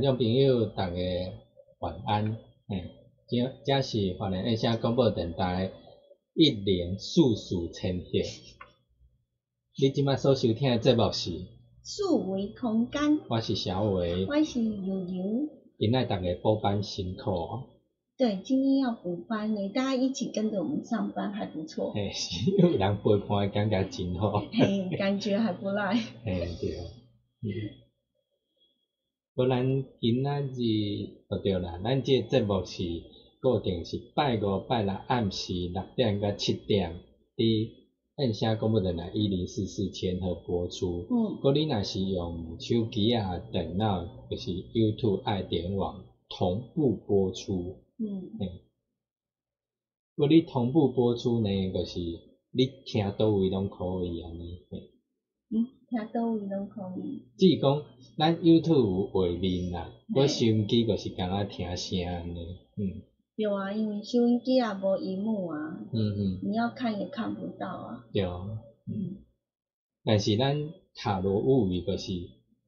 [0.00, 0.96] 听众朋友，大家
[1.80, 2.38] 晚安。
[2.68, 2.90] 嘿，
[3.28, 5.70] 这这是华人印象广播电台
[6.32, 8.06] 一零四四千赫。
[9.76, 11.32] 你即摆所收听的节目是
[11.82, 15.50] 四维空间，我是小维，我是悠悠。
[15.78, 17.66] 今仔大家补班辛苦哦。
[18.16, 21.92] 对，今天要补班呢，大家一起跟着我们上班还不错。
[21.92, 24.40] 嘿，是有人陪伴，感觉真好。
[24.50, 25.92] 嘿，感觉还不赖。
[26.24, 26.70] 嘿，对。
[27.42, 27.79] 嗯。
[29.40, 32.82] 无咱今仔日就对啦，咱即个节目是
[33.40, 37.00] 固定是拜五、拜六暗时六点到七点，
[37.36, 37.70] 伫
[38.16, 41.06] 按声广播电台一零四四千赫播出。
[41.10, 41.40] 嗯。
[41.40, 47.78] 果你若是用手机啊、电脑，就是 YouTube 爱点网同步播出。
[47.98, 48.32] 嗯。
[48.38, 48.46] 嘿。
[50.16, 51.98] 果你同步播出呢，就是
[52.50, 54.58] 你听倒位拢可以安尼。
[55.90, 57.24] 听倒位拢可以。
[57.36, 57.82] 即是讲，
[58.16, 62.38] 咱 YouTube 有画面啦，我收音机就是敢若听声安尼，
[62.76, 63.02] 嗯。
[63.36, 65.56] 对啊，因为收音机也无荧幕啊。
[65.92, 66.38] 嗯嗯。
[66.44, 68.06] 你要看也看不到啊。
[68.12, 68.22] 对。
[68.22, 69.16] 嗯。
[70.04, 70.56] 但是咱
[70.94, 72.12] 塔罗物语就是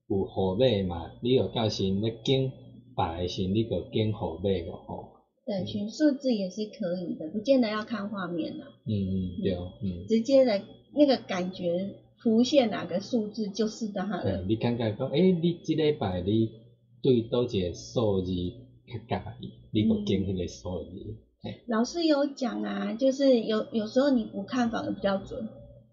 [0.09, 2.51] 有号码嘛，你有到时要拣
[2.97, 5.13] 摆时，你就拣号码个吼。
[5.47, 8.67] 对，选数字也是可以的，不见得要看画面啦。
[8.85, 10.07] 嗯嗯，对，嗯。
[10.09, 10.61] 直接的
[10.95, 11.95] 那个感觉。
[12.23, 14.43] 浮现哪个数字就是它了。
[14.47, 16.49] 你感觉讲，诶，你即礼拜你
[17.03, 18.31] 对倒一个数字
[18.87, 21.17] 较介意，你就拣迄个数字。
[21.67, 25.49] 老师有讲啊，就是有有时候你不看反而比较准。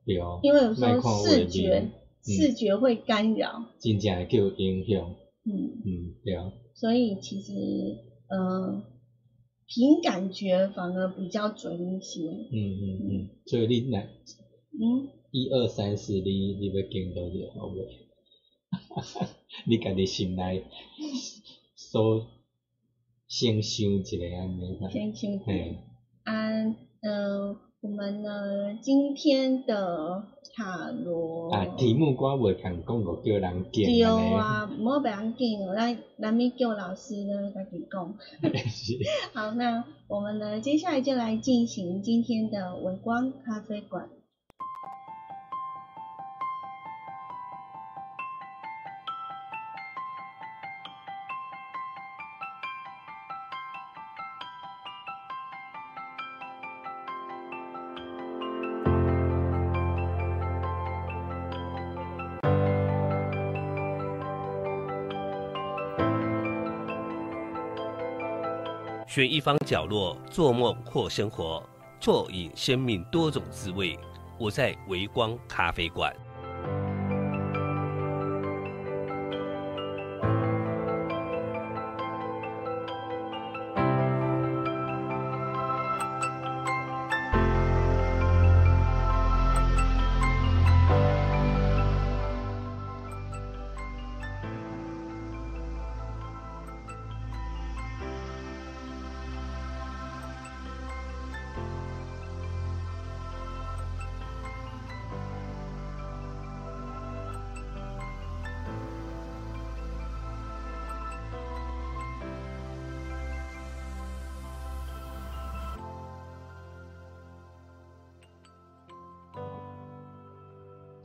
[0.06, 0.40] 对哦。
[0.44, 1.90] 因为有时候视觉
[2.24, 3.66] 视觉会干扰。
[3.80, 5.16] 真正会叫影响。
[5.46, 6.52] 嗯嗯，对啊。
[6.76, 7.54] 所以其实
[8.28, 8.84] 呃，
[9.66, 12.30] 凭感觉反而比较准一些。
[12.30, 14.08] 嗯嗯嗯，所以你来。
[14.80, 15.10] 嗯。
[15.32, 17.86] 一二三四，你你要拣倒个好袂？
[19.68, 20.64] 你家己心内
[21.76, 22.26] 所
[23.28, 24.80] 先想一个安尼。
[24.92, 25.44] 先想一个。
[26.24, 26.50] 啊，
[27.02, 30.24] 嗯，我们呢今天的
[30.56, 31.52] 塔罗。
[31.52, 38.18] 啊，题目我袂肯讲个，叫人拣对啊，唔好别人拣哦，咱咱咪叫老师呢家己讲。
[39.34, 44.10] 好，那我们呢接下来就来进行今天的微光咖啡馆。
[69.10, 71.68] 选一方角落，做梦或生活，
[72.00, 73.98] 啜饮生命多种滋味。
[74.38, 76.16] 我在维光咖啡馆。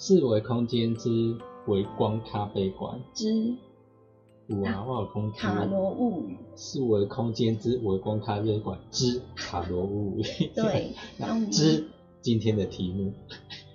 [0.06, 1.34] 四维空间之
[1.66, 3.54] 微光咖啡馆之
[4.48, 6.36] 有啊，我有空间塔罗物语。
[6.54, 10.22] 四维空间之微光咖啡馆之塔罗物语。
[10.54, 11.86] 对， 那之
[12.20, 13.14] 今天的题目，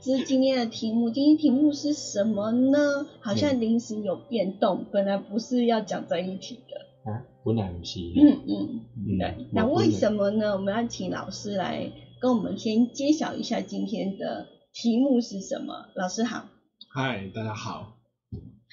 [0.04, 3.08] 这是今天的题目，今天题目是什么呢？
[3.22, 7.12] 好像临时有变动，本来不是要讲这一题的。
[7.12, 9.48] 啊，本来不是，嗯嗯，嗯对。
[9.52, 10.54] 那为什么呢？
[10.54, 11.92] 我们要请老师来
[12.22, 15.88] 跟我们先揭晓一下今天的题目是什么。
[15.96, 16.48] 老师好，
[16.90, 17.98] 嗨，大家好。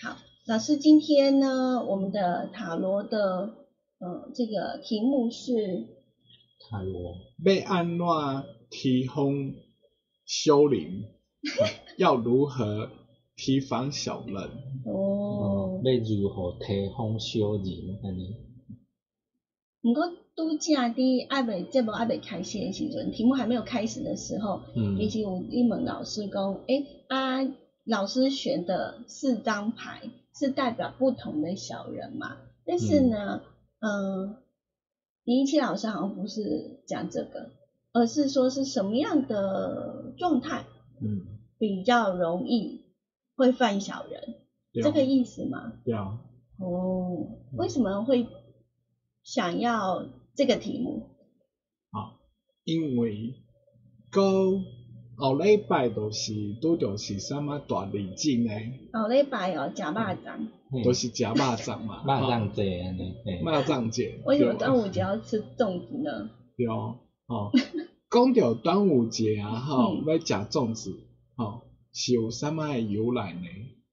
[0.00, 0.16] 好，
[0.46, 3.54] 老师今天呢，我们的塔罗的
[3.98, 5.86] 呃这个题目是
[6.60, 8.06] 塔罗被安怎
[8.70, 9.54] 提风
[10.24, 11.04] 修灵？
[11.96, 12.90] 要如何
[13.34, 14.36] 提防小人？
[14.84, 18.36] 哦哦，，要如何提风修人安尼？
[20.36, 24.98] 拄则伫爱未节目爱未开始的时阵，题目还没有开始的时候，嗯。
[25.00, 27.38] 以及有一门老师讲，诶啊，
[27.84, 30.02] 老师选的四张牌
[30.34, 32.36] 是代表不同的小人嘛？
[32.66, 33.40] 但是呢，
[33.78, 34.36] 嗯，
[35.24, 37.52] 林一奇老师好像不是讲这个，
[37.92, 40.66] 而是说是什么样的状态
[41.00, 42.84] 嗯，比较容易
[43.36, 44.34] 会犯小人，
[44.74, 45.72] 对这个意思吗？
[45.82, 46.20] 对啊，
[46.58, 48.26] 哦，为什么会
[49.22, 50.06] 想要
[50.36, 51.08] 这个题目？
[51.90, 52.14] 啊
[52.64, 53.34] 因为
[54.10, 54.22] 高
[55.16, 64.20] 后礼拜就是拄着是啥物大地震诶，后礼拜哦，假巴掌，嘿都是食肉粽嘛， 肉粽节安尼，嘿 肉粽节。
[64.26, 66.30] 为什么端午节要吃粽子呢？
[66.56, 66.98] 对哦，
[67.28, 67.50] 哦，
[68.10, 70.90] 讲到端午节啊，吼，嗯要食粽子，
[71.36, 71.62] 吼，
[71.94, 73.40] 是有啥物诶由来呢？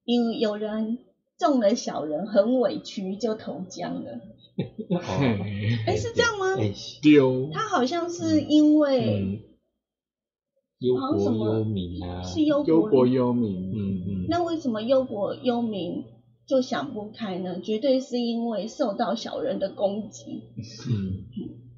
[0.03, 0.97] 因为有人
[1.43, 4.21] 中了小人，很委屈就投江了。
[5.85, 6.55] 哎，是这样吗？
[6.57, 9.39] 哎，对，他好像是因为嗯，
[10.79, 16.05] 忧好像什么国忧民啊，是忧国，忧民，嗯嗯，那为什么忧国忧民
[16.45, 17.59] 就想不开呢？
[17.59, 20.43] 绝对是因为受到小人的攻击。
[20.89, 21.25] 嗯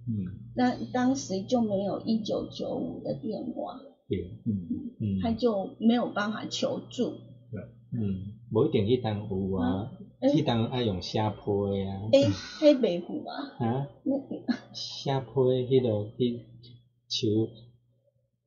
[0.07, 0.25] 嗯
[0.55, 4.67] 那当时就没有一九九五的电话，对，嗯，
[4.99, 7.13] 嗯，他就没有办法求助。
[7.51, 7.61] 对
[7.91, 14.17] 嗯，无一定迄当有啊，哎迄当爱用写批啊，哎，黑北虎啊， 啊，那
[14.73, 15.27] 写批
[15.67, 16.39] 迄落去
[17.09, 17.49] 求，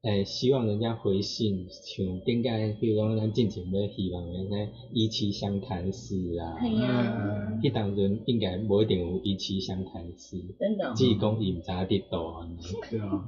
[0.00, 4.56] 诶，希望人家回信，像顶解，比如讲咱进前要希望人家
[4.94, 13.26] 以期相谈事啊，哎呀，迄当阵应该无一定有以期相谈事，真的哦，只是讲伊毋知影伫倒安尼，对啊，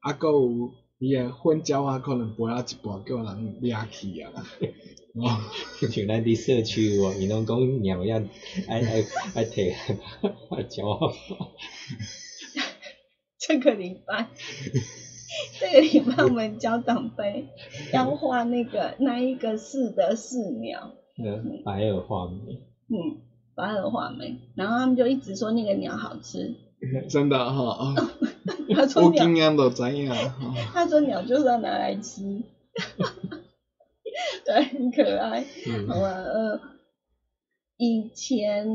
[0.00, 4.30] 啊，搁有伊诶粉鸟啊，可能飞啊一半叫人掠去啊，
[5.14, 5.40] 哦，
[5.88, 8.18] 像咱伫社区有无，伊拢讲鸟要
[8.68, 9.02] 爱爱
[9.34, 9.74] 爱摕
[10.50, 10.84] 来教。
[13.38, 14.28] 这个礼拜，
[15.58, 17.46] 这个礼拜我们教长辈
[17.94, 23.22] 要画那个那一个四的四鸟，呃，白耳画眉，嗯，
[23.54, 26.54] 白耳画眉，然后他们就一直说那个鸟好吃，
[27.10, 27.94] 真的哈，
[28.74, 29.12] 他说鸟。
[29.12, 30.16] 有经验就知影，吼
[30.72, 32.22] 他说鸟就是要拿来吃，
[34.44, 35.44] 对，很可爱。
[35.68, 35.86] 嗯。
[35.88, 36.60] 好啊，呃，
[37.76, 38.66] 以前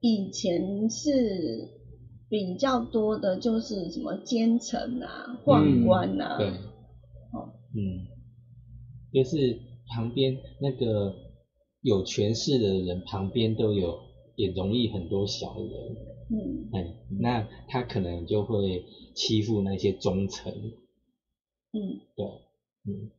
[0.00, 1.68] 以前是
[2.28, 7.52] 比较多的，就是什么奸臣啊、宦官啊，对，哦。
[7.74, 8.06] 嗯，
[9.12, 11.14] 就是旁边那个
[11.82, 13.98] 有权势的人旁边都有，
[14.36, 15.96] 也容易很多小人，
[16.30, 16.68] 嗯。
[16.72, 20.52] 哎，那他可能就会欺负那些忠臣，
[21.72, 22.26] 嗯，对，
[22.84, 23.10] 嗯，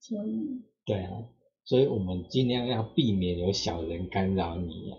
[0.00, 1.28] 所以对啊，
[1.64, 4.98] 所以我们尽量要避免有小人干扰你啊，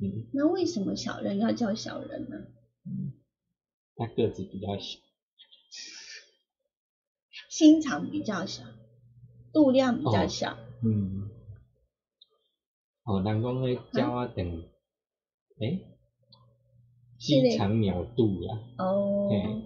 [0.00, 2.36] 嗯，那为什么小人要叫小人呢？
[2.86, 3.12] 嗯
[3.96, 4.96] 他个子比较小，
[7.48, 8.62] 心肠比较小，
[9.52, 11.28] 度量比较小，嗯，
[13.02, 14.62] 哦，人讲咧鸟啊等，
[15.60, 15.86] 诶，
[17.18, 19.64] 是咧心肠鸟肚啦，哦，嘿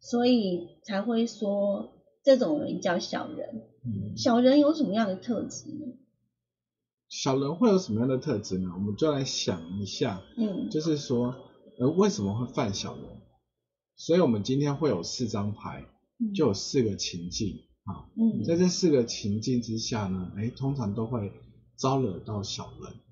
[0.00, 3.64] 所以才会说这种人叫小人。
[3.84, 5.94] 嗯，小人有什么样的特质呢？
[7.08, 8.70] 小人会有什么样的特质呢？
[8.74, 11.34] 我们就来想一下，嗯就是说，
[11.78, 13.04] 呃，为什么会犯小人？
[13.96, 15.84] 所以我们今天会有四张牌，
[16.34, 18.08] 就有四个情境啊。
[18.16, 21.30] 嗯在这四个情境之下呢，哎，通常都会
[21.76, 23.03] 招惹到小人啊。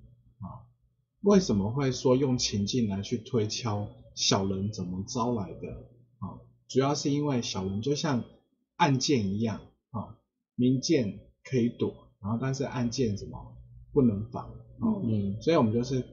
[1.23, 5.69] 为什么会说用情境来去推敲小人怎么招来的
[6.19, 6.41] 啊？
[6.69, 8.25] 主要是因为小人就像
[8.77, 9.61] 暗箭一样
[9.91, 10.19] 啊，
[10.57, 13.57] 明箭可以躲，然后但是暗箭什么
[13.93, 14.59] 不能防啊。
[14.83, 16.05] 嗯嗯所以我们就是，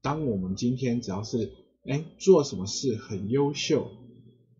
[0.00, 1.50] 当我们今天只要是
[1.84, 3.90] 哎做什么事很优秀，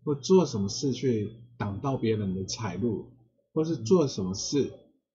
[0.03, 3.05] 或做什么事去挡到别人的财路，
[3.53, 4.69] 或是做什么事，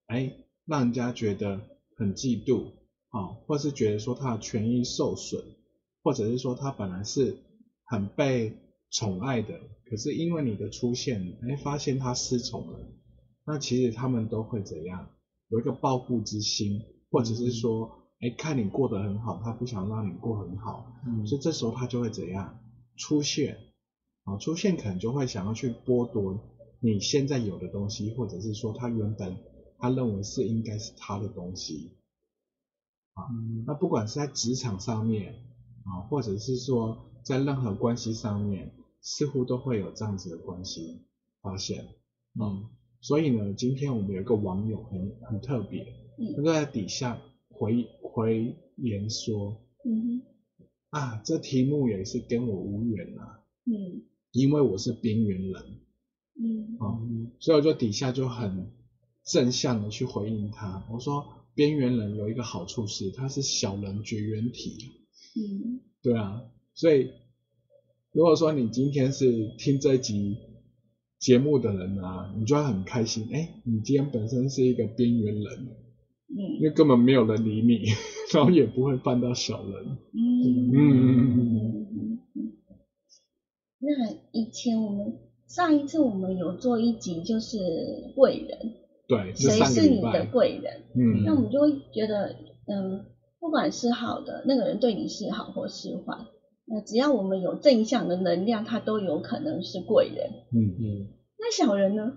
[0.06, 0.32] 哎，
[0.64, 1.60] 让人家觉得
[1.94, 2.72] 很嫉妒，
[3.10, 5.42] 啊，或是觉得说他的权益受损，
[6.02, 7.36] 或者是说他本来是
[7.84, 8.52] 很被
[8.90, 12.78] 宠爱的，可是因为你的出现，哎，发现他失宠了，
[13.46, 15.08] 那其实他们都会怎样？
[15.48, 22.58] 有一个报复之心，或者是说，哎，看你过得很好，他不想让你过很好，嗯所以这时候他就会怎样
[22.96, 23.56] 出现？
[24.24, 26.38] 啊，出现可能就会想要去剥夺
[26.80, 29.34] 你现在有的东西，或者是说他原本
[29.78, 31.97] 他认为是应该是他的东西。
[33.30, 35.34] 嗯那不管是在职场上面
[35.84, 41.02] 啊，或者是说在任何关系上面，似乎都会有这样子的关系
[41.42, 41.84] 发现。
[42.40, 42.68] 嗯，
[43.00, 45.82] 所以呢，今天我们有一个网友很很特别，
[46.18, 50.22] 嗯他就在底下回回言说嗯
[50.90, 55.62] 啊，这题目也是跟我无缘啊，嗯因为我是边缘人
[56.40, 57.00] 嗯啊，
[57.40, 58.72] 所以我就底下就很
[59.24, 61.26] 正向的去回应他，我说
[61.58, 64.78] 边缘人有一个好处是他是小人绝缘体，
[65.34, 65.80] 嗯。
[66.00, 67.10] 对啊，所以
[68.12, 70.36] 如果说你今天是听这一集
[71.18, 75.66] 节目的人啊，你就会很开心，哎，你今天本身是一个边缘人，
[76.28, 77.86] 因嗯为根本没有人理你，
[78.32, 79.98] 然后也不会犯到小人。
[80.12, 80.70] 嗯。
[80.70, 80.72] 嗯。
[80.72, 81.36] 嗯。
[81.90, 82.18] 嗯。
[82.36, 82.52] 嗯。
[83.80, 88.74] 那以前我们上一次我们有做一集就是贵人，
[89.08, 90.82] 对，这谁是你的贵人？
[90.94, 92.36] 嗯，那我们就会觉得，
[92.66, 93.04] 嗯，
[93.40, 96.18] 不管是好的，那个人对你是好或是坏，
[96.66, 100.30] 那只要我们有正向的能量，他都有可能是贵人。
[100.52, 102.12] 嗯，嗯那小人呢？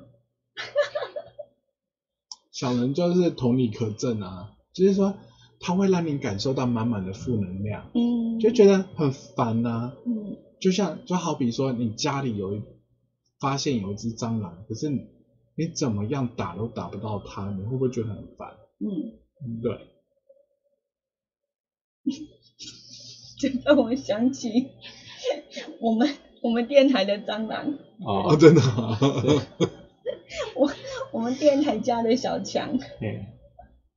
[2.52, 5.14] 小人就是同理可证啊，就是说
[5.60, 12.62] 他会让你感受到满满的负能量，嗯，就觉得很烦呐、嗯就像就好比说你家里有一
[13.40, 14.90] 发现有一只蟑螂，可是
[15.62, 18.50] 你你怎么样打都打不到他，你会不会觉得很烦？
[18.80, 19.78] 嗯，对，
[23.40, 24.50] 这让我想起
[25.80, 26.10] 我们
[26.42, 27.68] 我们电台的蟑螂，
[28.04, 28.98] 哦，哦，真的、啊，
[30.56, 30.72] 我
[31.14, 33.28] 我们电台家的小强，嘿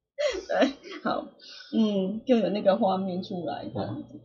[0.47, 0.69] 对，
[1.03, 1.29] 好，
[1.75, 4.21] 嗯，就有那个画面出来这样子。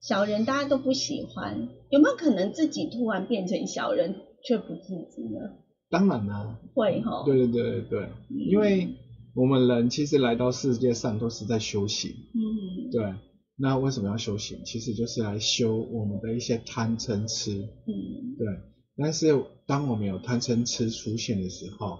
[0.00, 5.56] 小人大家都不喜欢，有没有可能自己突然变成小人却不自知呢？
[5.88, 7.88] 当然啦、会哈，对对对对。
[7.90, 8.88] 对，因为
[9.34, 12.90] 我们人其实来到世界上都是在修行，嗯。
[12.90, 13.14] 对，
[13.56, 14.64] 那为什么要修行？
[14.64, 17.52] 其实就是来修我们的一些贪嗔痴，
[17.86, 18.36] 嗯。
[18.36, 18.46] 对。
[18.96, 19.28] 但是
[19.66, 21.98] 当我们有贪嗔痴出现的时候，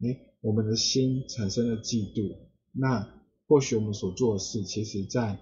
[0.00, 2.36] 哎，我们的心产生了嫉妒，
[2.72, 3.06] 那
[3.48, 5.38] 或许我们所做的事，其实在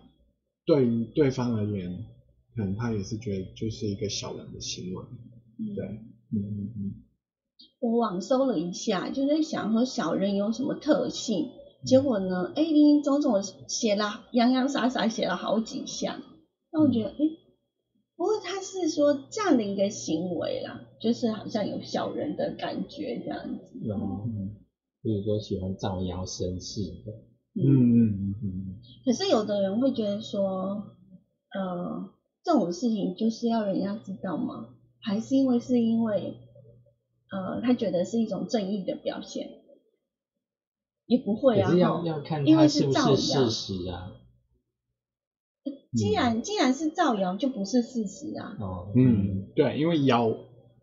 [0.64, 2.06] 对于对方而言，
[2.56, 5.04] 可能他也是觉得就是一个小人的行为，
[5.58, 5.74] 嗯。
[5.74, 6.94] 对，嗯嗯嗯，
[7.80, 11.50] 我网搜了一下，就在想说小人有什么特性，
[11.84, 16.22] 结果呢，哎，林林总总写了洋洋洒洒写了好几项，
[16.72, 17.16] 那我觉得，哎，
[18.16, 23.78] 不过他是说这样的一个行为啦，就是好像有小人的感觉这样子。
[23.82, 24.56] 嗯，
[25.02, 27.12] 比如说喜欢造谣生事的，
[27.54, 30.82] 嗯嗯嗯嗯，可是有的人会觉得说，
[31.52, 32.08] 呃，
[32.42, 34.70] 这种事情就是要人家知道吗？
[35.00, 36.34] 还是因为是因为，
[37.34, 39.48] 呃，他觉得是一种正义的表现？
[41.06, 44.12] 也不会啊，要要看因为它是不是造是谣事实啊。
[45.92, 50.34] 既然既然是造谣，就不是事实啊，哦，嗯，对，因为谣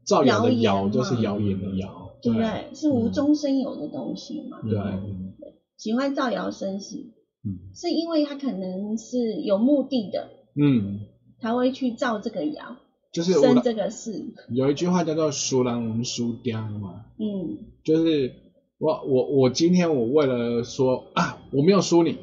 [0.06, 2.74] 造谣的谣就是嘛谣言的谣，对不对？
[2.74, 4.60] 是无中生有的东西嘛。
[4.62, 5.34] 对嗯
[5.78, 6.98] 喜欢造谣生事，
[7.44, 11.08] 嗯是因为他可能是有目的的，嗯，
[11.40, 12.78] 才会去造这个谣，
[13.12, 14.34] 就是我生这个事。
[14.50, 17.58] 有一句话叫做“输人无输刁”嘛，嗯。
[17.84, 18.34] 就是
[18.78, 22.18] 我我我今天我为了说啊我没有输你，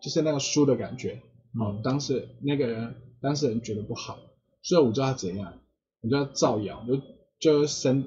[0.00, 1.20] 就是那个输的感觉，
[1.58, 4.18] 哦，当时那个人当事人觉得不好，
[4.62, 5.52] 所以我就要怎样，
[6.00, 7.00] 我就要造谣，就
[7.38, 8.04] 就伸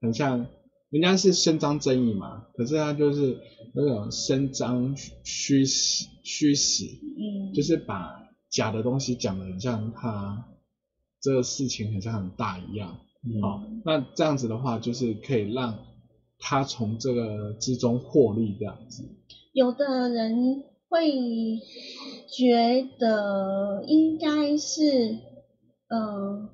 [0.00, 0.46] 很像
[0.90, 3.38] 人家是伸张正义嘛，可是他就是
[3.74, 10.46] 那种伸张虚实虚实，嗯，就是把假的东西讲的很像他
[11.22, 12.98] 这个事情好像很大一样。
[13.40, 15.78] 好、那这样子的话，就是可以让
[16.38, 19.04] 他从这个之中获利，这样子。
[19.52, 21.60] 有的人会
[22.28, 25.18] 觉得应该是，
[25.88, 26.50] 呃、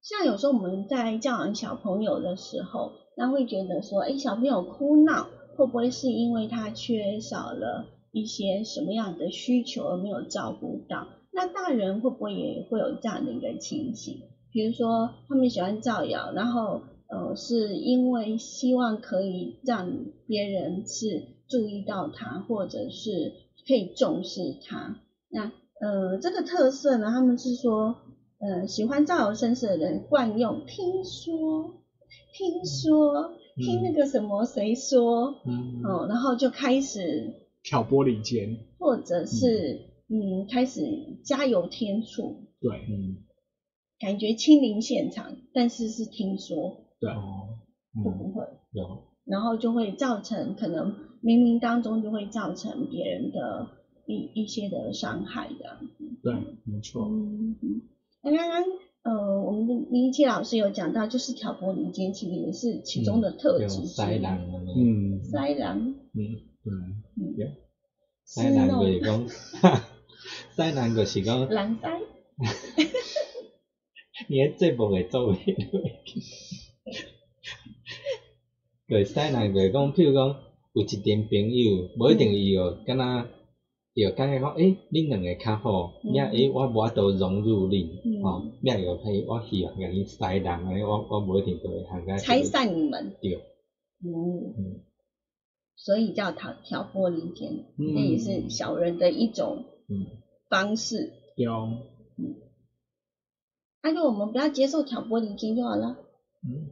[0.00, 11.06] 像有时候我们在教养小朋友的时候，那会觉得说，哎，小朋友哭闹会不会是因为他缺少了一些什么样的需求而没有照顾到？
[11.46, 14.22] 那大人会不会也会有这样的一个情形？
[14.50, 19.88] 比如说他们喜欢造谣，然后呃，是因为希望可以让
[20.26, 23.32] 别人是注意到他，或者是
[23.66, 24.96] 可以重视他。
[25.28, 27.94] 那呃，这个特色呢，他们是说，
[28.38, 31.74] 呃，喜欢造谣生事的人惯用听说、
[32.32, 42.76] 听说、听那个什么谁说，嗯，哦，然后就开始，挑拨离间，或者是嗯，开始加油添醋，对。
[42.88, 43.24] 嗯，
[43.98, 47.58] 感觉亲临现场，但是是听说，对，哦，
[47.96, 48.44] 嗯，会不会？
[48.72, 53.68] 有，然后就会造成可能冥冥当中就会造成别人的
[54.06, 56.04] 一一些的伤害这样子。
[56.22, 56.34] 对，
[56.64, 57.82] 没错，嗯，嗯
[58.22, 58.62] 那刚刚
[59.02, 63.86] 呃，我们的林一奇老师有讲到，就是挑拨离间，其实也是其中的特有质之一。
[63.86, 64.38] 塞人啊，
[64.76, 65.78] 嗯，塞狼，
[66.12, 66.16] 嗯，
[66.62, 66.72] 对，
[67.16, 67.56] 嗯，
[68.24, 69.26] 塞人就是讲，
[70.56, 72.00] 塞人就是讲，人塞，
[74.28, 75.38] 你的节目会做咩？
[78.88, 80.34] 对，西人就是讲，譬如讲，
[80.72, 83.26] 有一阵朋友，无一定伊哦敢若，
[83.92, 86.12] 伊就感觉讲，诶，恁两个较好，嗯。
[86.12, 88.22] 命诶，我无法度融入恁，嗯。
[88.22, 93.14] 吼，命又嘿，我希望甲恁西人，安尼我我无一定就会行个拆散你们。
[93.20, 93.34] 对，
[94.02, 94.80] 嗯，嗯。
[95.74, 97.92] 所以叫挑挑拨离间，嗯。
[97.94, 100.06] 这也是小人的一种嗯，
[100.48, 101.12] 方式。
[101.36, 101.78] 有，
[103.82, 105.96] 那就我们不要接受挑拨离间就好了。
[106.42, 106.70] 嗯，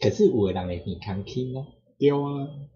[0.00, 1.66] 可是有诶人会耳康轻啊，
[1.98, 2.14] 对啊，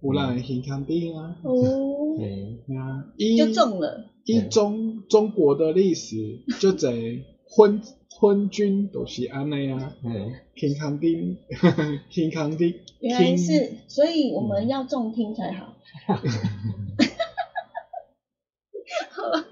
[0.00, 1.54] 有人会耳康病啊，哦，
[2.18, 4.04] 嘿，对啊，以就中了。
[4.24, 10.30] 以中中国的历史， 就这昏昏君都是安尼啊，嘿，耳
[10.78, 12.00] 康低，耳
[12.32, 15.74] 康低，原来听是，所以我们要重听才好。
[16.06, 16.14] 好
[19.32, 19.44] 吧，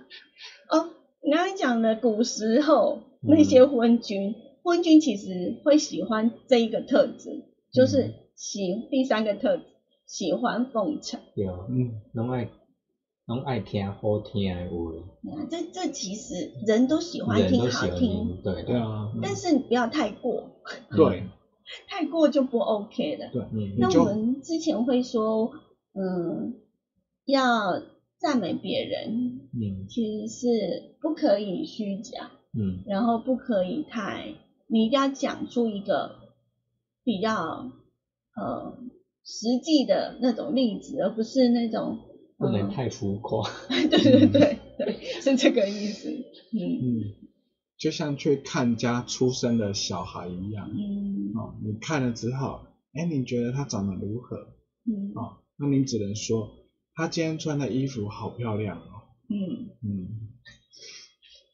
[0.68, 0.90] 哦，
[1.22, 9.64] 你刚才讲的古时候那些昏君，昏君其实会喜欢这一个特质，就是喜第三个特质，
[10.06, 11.20] 喜欢奉承。
[11.34, 12.48] 对，嗯，拢爱
[13.26, 20.50] 拢爱听好听的话，啊，这这其实人都喜欢听好听，对对，啊，但是你不要太过，
[20.96, 21.24] 对。
[21.88, 23.28] 太过就不 OK 了。
[23.32, 25.50] 对，嗯，那我们之前会说，
[25.94, 26.54] 嗯，
[27.24, 27.82] 要
[28.18, 34.34] 赞美别人，嗯其实是不可以虚假，嗯然后不可以太，
[34.68, 36.16] 你一定要讲出一个
[37.04, 37.70] 比较
[38.34, 38.78] 呃
[39.24, 41.98] 实际的那种例子，而不是那种
[42.38, 43.48] 嗯不能太浮夸，
[43.90, 46.10] 对对对 对，是这个意思。
[46.52, 47.02] 嗯嗯，
[47.78, 52.60] 就像去看家出生的小孩一样，嗯哦，你看了之后，
[52.94, 54.36] 哎，你觉得他长得如何？
[54.88, 56.48] 嗯哦，那你只能说
[56.96, 60.08] 他今天穿的衣服好漂亮哦，嗯，嗯，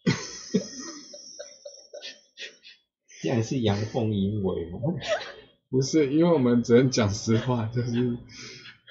[3.20, 4.78] 竟然是阳奉阴违嘛，
[5.68, 8.16] 不是，因为我们只能讲实话，就是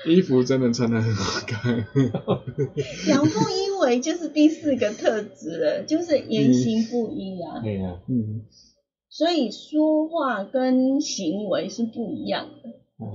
[0.05, 1.87] 衣服真的穿的很好看，
[3.07, 7.61] 阳奉阴违就是第四个特质了，就是言行不一啊。
[7.61, 8.45] 对啊，嗯，
[9.09, 12.69] 所以说话跟行为是不一样的。
[12.97, 13.07] 对，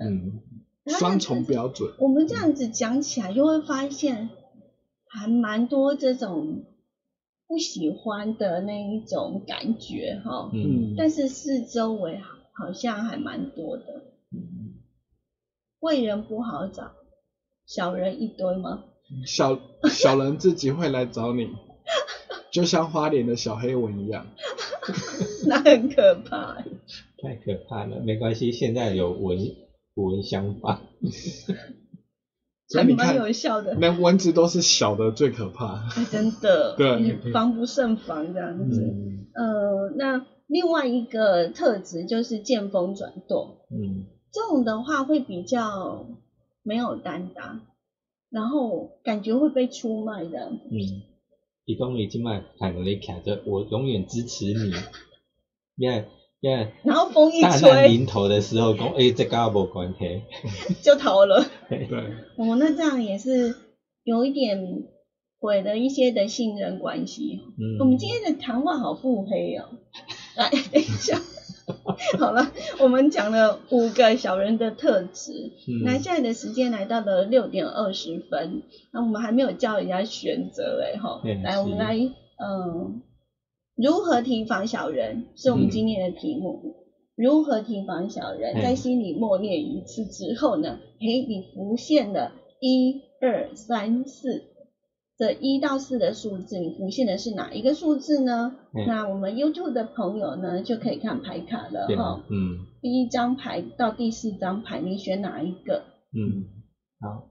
[0.00, 0.40] 嗯
[0.86, 4.30] 双重标准，我们这样子讲起来，就会发现
[5.06, 6.64] 还蛮多这种
[7.46, 10.50] 不喜欢的那一种感觉哈。
[10.52, 12.18] 嗯嗯，但是四周围
[12.52, 14.74] 好像还蛮多的，嗯
[15.78, 16.92] 贵人不好找，
[17.66, 18.84] 小人一堆吗？
[19.26, 19.58] 小
[19.90, 21.48] 小人自己会来找你，
[22.52, 24.26] 就像花脸的小黑蚊一样，
[25.46, 26.64] 那很可怕。
[27.22, 29.12] 太可怕了，没关系，现在有
[29.94, 30.86] 蚊蚊相反，还蛮
[32.68, 37.32] 所以你看，有效的，那蚊子都是小的最可怕，哎真的， 对。
[37.32, 38.80] 防不胜防这样子。
[38.80, 39.26] 嗯。
[39.34, 44.06] 呃，那另外一个特质就是见风转舵，嗯。
[44.32, 46.06] 这种的话会比较
[46.62, 47.60] 没有担当，
[48.30, 50.50] 然后感觉会被出卖的。
[50.50, 50.72] 嗯，
[51.66, 54.72] 伊讲伊即摆喊你徛着，我永远支持你，
[55.76, 56.06] 你看。
[56.82, 60.22] 然后风一大难吹临头的时候，讲诶， 这跟我无关系。
[60.82, 61.44] 就逃了。
[61.68, 61.86] 对，
[62.36, 63.54] 哦，那这样也是
[64.02, 64.58] 有一点
[65.38, 67.40] 毁了一些的信任关系。
[67.58, 69.68] 嗯，我们今天的谈话好腹黑哦。
[70.36, 71.16] 来，等一下，
[72.18, 72.50] 好了，
[72.80, 75.52] 我们讲了五个小人的特质。
[75.68, 81.20] 嗯那现在的时间来到了六点二十分，那我们还没有叫人家选择哎哈。
[81.24, 81.94] 嗯来，我们来
[82.42, 83.00] 嗯，
[83.76, 86.76] 如何提防小人是我们嗯今天的题目。
[87.14, 88.54] 如何提防小人？
[88.56, 94.42] 嗯在心里默念一次之后呢，诶，你浮现了一二三四
[95.18, 98.54] 这一到四的数字，你浮现的是哪一个数字呢？
[98.74, 102.24] 嗯那我们 YouTube 的朋友呢，就可以看牌卡了对哈。
[102.30, 105.84] 嗯第一张牌到第四张牌，你选哪一个？
[106.12, 106.44] 嗯，
[107.00, 107.28] 好，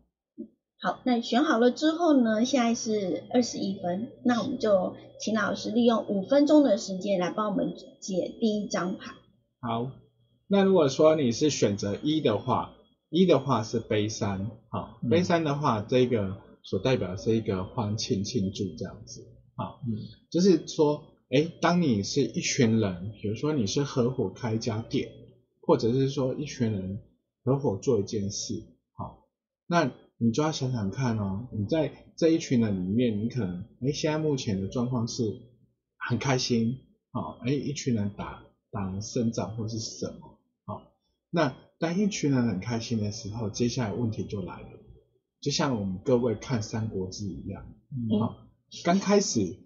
[0.82, 9.14] 好，那选好了之后呢，现在是二十一分，那我们就请老师利用五分钟的时间来帮我们解第一张牌。
[9.60, 9.92] 好。
[10.54, 12.74] 那如果说你是选择一的话，
[13.10, 19.96] 一的话是杯三，好，嗯杯三的话，这个所代表的是一个欢庆庆祝这样子，好，嗯
[20.30, 25.10] 就是说，哎，当你是一群人，比如说你是合伙开一家店，
[25.62, 27.00] 或者是说一群人
[27.46, 29.26] 合伙做一件事，好，
[29.68, 29.90] 那
[30.24, 35.42] 你就要想想看哦，你在这一群人里面，你可能，哎，现在目前的状况是
[35.98, 36.78] 很开心，
[37.12, 40.94] 好，哎，一群人打打胜仗或是什么，好，
[41.32, 44.80] 那当一群人很开心的时候，接下来问题就来了，
[45.40, 48.48] 就像我们各位看《三国志》一样，嗯好，
[48.84, 49.58] 刚开始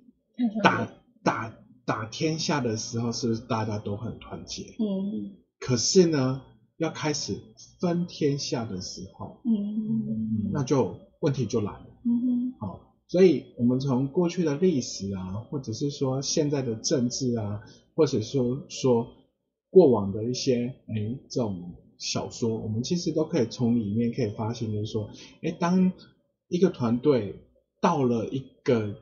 [0.63, 0.89] 打
[1.21, 4.75] 打打天下的时候，是不是大家都很团结？
[4.79, 6.43] 嗯可是呢，
[6.77, 7.38] 要开始
[7.79, 11.88] 分天下的时候，嗯那就问题就来了。
[12.03, 17.61] 嗯哼好，所以我们从过去的历史啊，或者是说现在的政治啊，
[17.95, 19.07] 或者说说
[19.69, 25.09] 过往的一些哎这种小说，我们其实都可以从里面可以发现，就是说，
[25.41, 25.93] 哎，当
[26.47, 27.35] 一个团队
[27.81, 28.95] 到了一个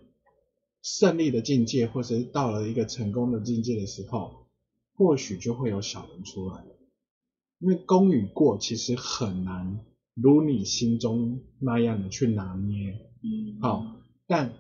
[0.82, 4.46] 胜利的境界，或者是到了一个成功的境界的时候，
[4.96, 6.73] 或许就会有小人出来了。
[7.64, 9.80] 因为功与过其实很难
[10.16, 12.92] 如你心中那样的去拿捏。
[13.24, 13.86] 嗯，好，
[14.28, 14.52] 但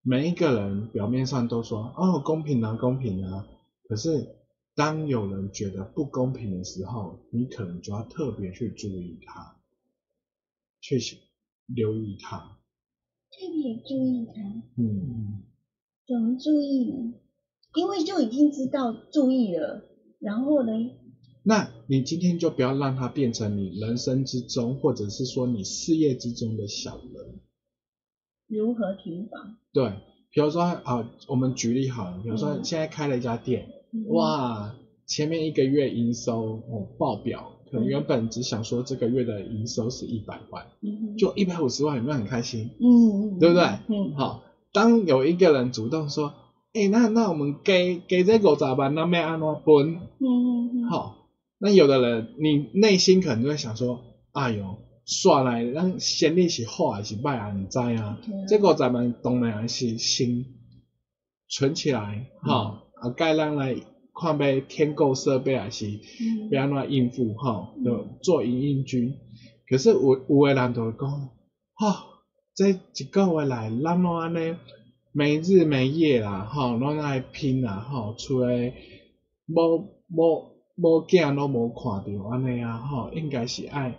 [0.00, 3.46] 每一个人表面上都说哦公平啊公平啊，
[3.86, 4.36] 可是
[4.74, 9.56] 当有人觉得不公平的时候，你可能就要特别去注意他，
[10.80, 10.98] 去
[11.66, 12.38] 留意他。
[12.38, 14.32] 特别注意他，
[14.82, 15.42] 嗯，
[16.06, 17.12] 怎么注意呢？
[17.74, 19.84] 因为就已经知道注意了，
[20.20, 20.72] 然后呢？
[21.42, 27.40] 那你今天就不要让它变成你人生之中，或者是说你事业之中的小人。
[28.48, 29.56] 如何提防？
[29.72, 29.92] 对，
[30.30, 34.74] 比如说啊，我们举例好了，比如说嗯现在开了一家店，嗯，哇，
[35.06, 42.70] 前面一个月营收哦爆表，可能嗯原本只想说这个月的营收是一百万，嗯就一百五十万，有没有很开心？
[42.80, 46.32] 嗯，嗯对不对嗯，好，当有一个人主动说，
[46.72, 49.96] 哎、那那我们给给这五十万，那要安怎分？
[50.18, 51.15] 嗯嗯嗯，好，
[51.58, 57.52] 那有的人你内心可能就会想说，哎呦，算了，咱先例是好还是歹啊？
[57.52, 58.18] 你知啊对啊？
[58.48, 60.44] 这五十万当然是先
[61.48, 63.74] 存起来，哈、啊，该咱来
[64.14, 69.14] 看要添购设备还是嗯要安怎应付，哈，嗯就做营运军。
[69.68, 71.30] 可是有有的人就会讲，
[71.74, 72.04] 哈、
[72.54, 74.56] 这一个月来，咱拢安尼
[75.12, 78.74] 没日没夜啦，吼，拢爱拼啦，吼，厝诶
[79.46, 83.98] 无无无囝拢无看着安尼啊，吼，应该是爱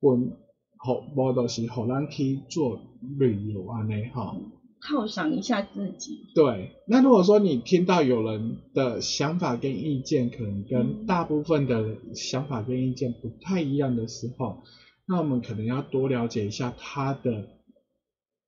[0.00, 0.36] 分，
[0.78, 2.78] 互无就是互咱去做
[3.18, 4.36] 旅游安尼，吼。
[4.82, 6.26] 犒赏一下自己。
[6.34, 14.64] 对，那如果说你听到有人的想法跟意见可能跟嗯大部分的想法跟意见不太一样的时候，
[15.06, 17.46] 那我们可能要多了解一下他的，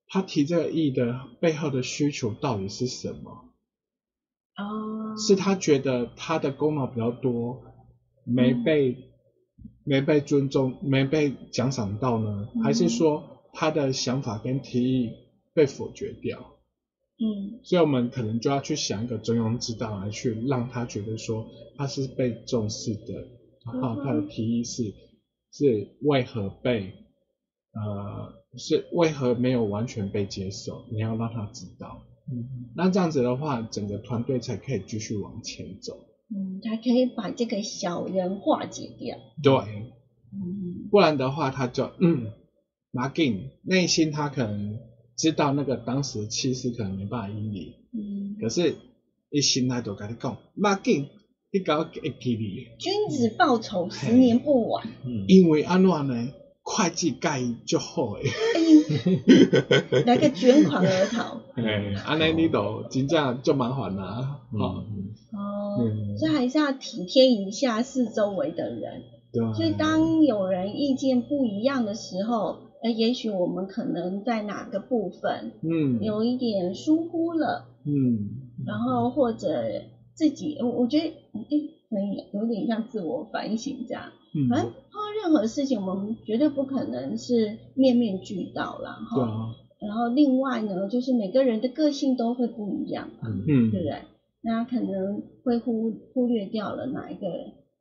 [0.09, 3.54] 他提这个意的背后的需求到底是什么？
[4.57, 7.63] 哦，是他觉得他的功劳比较多，
[8.25, 8.65] 没嗯。
[8.65, 8.97] 被、
[9.85, 15.11] 没被尊重，没被奖赏到呢，还是嗯说他的想法跟提议
[15.53, 16.39] 被否决掉？
[17.19, 17.61] 嗯。
[17.63, 23.27] 所以我们可能就要去想一个中庸之道来去让他觉得说他是被重视的，
[23.67, 24.95] 然后他的提议是
[25.53, 26.93] 是为何被
[27.75, 32.03] 呃是为何没有完全被接受，你要让他知道。
[32.31, 35.95] 嗯那这样子的话，整个团队才可以继续往前走。
[36.35, 39.19] 嗯，他可以把这个小人化解掉。
[39.43, 39.53] 对，
[40.33, 42.33] 嗯不然的话他就嗯，
[42.91, 44.79] 马紧内心他可能
[45.17, 48.75] 知道那个当时的气势可能没办法赢你，嗯，可是
[49.31, 51.09] 一心态就跟你讲，马进，
[51.53, 54.89] 你搞会记你，君子报仇，十年不晚。
[55.05, 56.33] 嗯因为安怎呢？
[56.67, 58.23] 会计介意就好诶，
[59.93, 61.39] 哎，来个卷款而逃。
[61.57, 64.83] 哎，安尼你都真正就麻烦啦，哦，
[65.79, 69.03] 嗯，所以还是要体贴一下四周围的人。
[69.31, 69.45] 对。
[69.45, 76.03] 啊，所以当有人意见不一样的时候，呃，也许我们可能在哪个部分嗯。
[76.03, 78.31] 有一点疏忽了，嗯。
[78.67, 79.65] 然后或者
[80.15, 81.45] 自己，我我觉得，哎，
[81.91, 84.05] 可以有点像自我反省这样。
[84.35, 89.17] 嗯，反正碰到任何事情，我们绝对不可能是面面俱到啦，哈。
[89.17, 94.03] 对啊，然后另外呢，就是每个人的个性都会不一样嘛，嗯嗯对不对？
[94.43, 97.27] 那可能会忽忽略掉了哪一个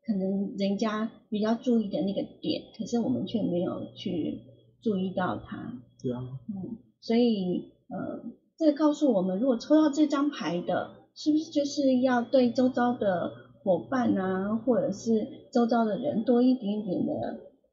[0.05, 4.39] 可能人家比较注意的那个点，可是我们却没有去
[4.81, 5.81] 注意到它。
[6.01, 8.21] 对啊，嗯，所以呃，
[8.57, 13.31] 这个告诉我们，如果抽到这张牌的，是不是就是要对周遭的
[13.63, 17.12] 伙伴啊，或者是周遭的人多一点点的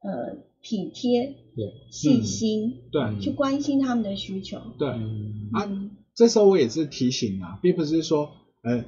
[0.01, 4.59] 呃体贴、对，细心，对去关心他们的需求。
[4.77, 8.29] 对嗯啊嗯这时候我也是提醒啊，并不是说，
[8.63, 8.83] 呃，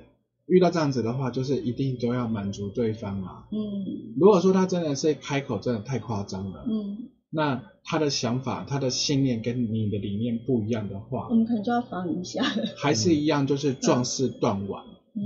[0.45, 3.47] 遇到这样子的话，就是一定都要满足对方啊。
[3.51, 12.43] 嗯如果说他真的是开口真的太夸张了，嗯，那他的想法、他的信念跟你的理念不一样的话我，们可能就要防一下。
[12.77, 14.83] 还是一样就是壮士断腕。
[15.15, 15.21] 嗯，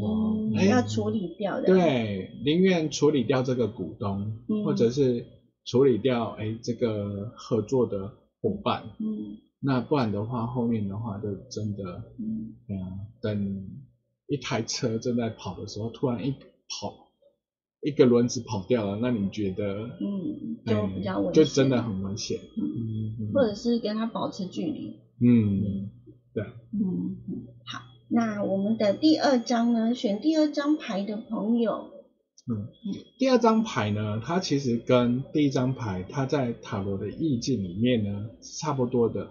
[0.56, 4.64] 哎要处理掉的。，对，宁愿处理掉这个股东，嗯。
[4.64, 5.26] 或者是
[5.66, 9.38] 处理掉哎这个合作的伙伴，嗯。
[9.60, 12.54] 那不然的话，后面的话就真的，嗯。
[13.22, 13.68] 等
[14.28, 17.10] 一台车正在跑的时候，突然一跑，
[17.82, 22.38] 一个轮子跑掉了，那你觉得，嗯，哎就比较危险，就真的很危险。
[22.58, 23.32] 嗯，嗯。
[23.34, 25.00] 或者是跟他保持距离。
[25.20, 25.90] 嗯，
[26.34, 29.94] 对，嗯，嗯好，那我们的第二张呢？
[29.94, 31.92] 选第二张牌的朋友，
[32.50, 32.68] 嗯
[33.20, 39.26] 第二张牌呢，它其实跟第一张牌，它在塔罗的意境里面呢是差不多的，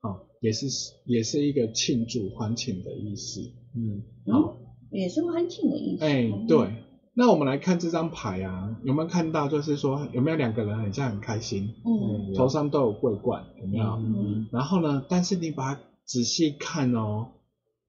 [0.00, 0.66] 啊、也是
[1.06, 3.40] 也是一个庆祝欢庆的意思。
[3.74, 4.56] 嗯好、
[4.90, 6.04] 也是欢庆的意思。
[6.04, 6.84] 哎、嗯，对。
[7.14, 9.48] 那我们来看这张牌啊，有没有看到？
[9.48, 13.86] 就是说有没有两个人很像很开心，嗯头上都有桂冠，有没有？
[13.96, 17.32] 嗯然后呢，但是你把它仔细看哦，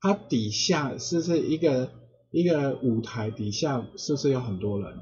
[0.01, 1.89] 它底下是不是一个
[2.31, 4.99] 一个舞台底下是不是有很多人？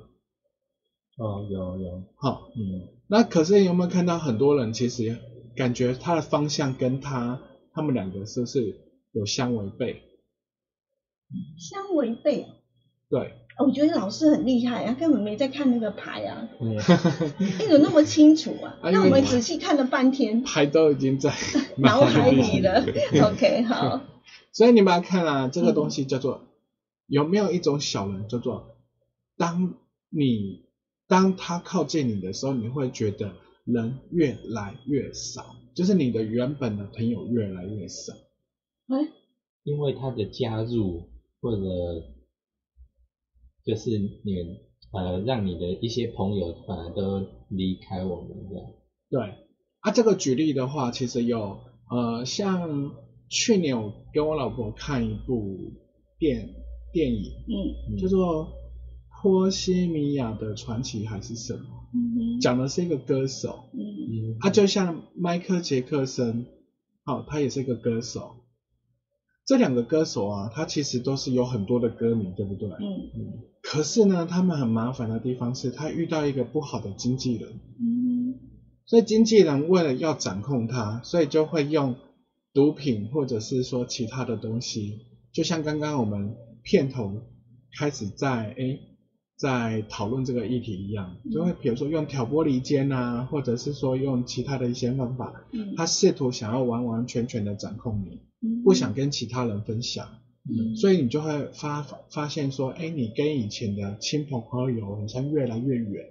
[1.17, 5.17] 哦有有好、嗯那可是有没有看到很多人其实
[5.55, 7.39] 感觉他的方向跟他
[7.73, 8.75] 他们两个是不是
[9.13, 10.01] 有相违背？
[11.57, 12.45] 相违背。
[13.09, 13.19] 对，
[13.57, 16.75] 哦我觉得老师很厉害啊，根本没在看那个牌啊，嗯
[17.39, 18.77] 你怎么那么清楚啊？
[18.91, 21.33] 那我们仔细看了半天，牌都已经在
[21.79, 22.85] 脑海里了。
[23.13, 24.01] 嗯 OK，好，
[24.57, 26.41] 所以你把它看啊，这个东西叫做、
[27.05, 28.75] 有没有一种小人叫做，
[29.37, 29.75] 当
[30.09, 30.65] 你
[31.05, 38.13] 当他靠近你的时候，你会觉得人越来越少，就是你的原本的朋友越来越少。
[38.87, 38.97] 哎，
[39.61, 41.03] 因为他的加入
[41.39, 41.61] 或者
[43.63, 44.57] 就是你
[44.91, 48.65] 呃让你的一些朋友反而都离开我们这样。
[49.11, 49.45] 对
[49.81, 51.59] 啊，这个举例的话，其实有
[51.91, 52.95] 呃，像
[53.29, 55.71] 去年我跟我老婆看一部
[56.17, 56.49] 电
[56.91, 57.97] 电影，嗯。
[57.97, 58.45] 叫做
[59.21, 63.79] 《波西米亚的传奇》还是什么，讲的是一个歌手，嗯。
[63.79, 66.45] 嗯他就像迈克杰克森，
[67.03, 68.35] 好、他也是一个歌手。
[69.45, 72.69] 这两个歌手啊，他其实都是有很多的歌迷，对不对？
[72.69, 73.43] 嗯。
[73.61, 78.39] 可是呢，他们很麻烦的地方是，他遇到一个不好的经纪人，嗯
[78.85, 81.95] 所以经纪人为了要掌控他，所以就会用
[82.57, 84.97] 毒品或者是说其他的东西，
[85.31, 87.21] 就像刚刚我们片头
[87.77, 88.79] 开始在诶
[89.35, 98.63] 在讨论这个议题一样，就会比如说用挑拨离间啊，或者是说用其他的一些方法，嗯，他试图想要完完全全的掌控你，嗯。
[98.63, 100.07] 不想跟其他人分享，
[100.49, 100.75] 嗯。
[100.75, 106.03] 所以你就会发发现说，哎，你跟以前的亲朋好友好像越来越远，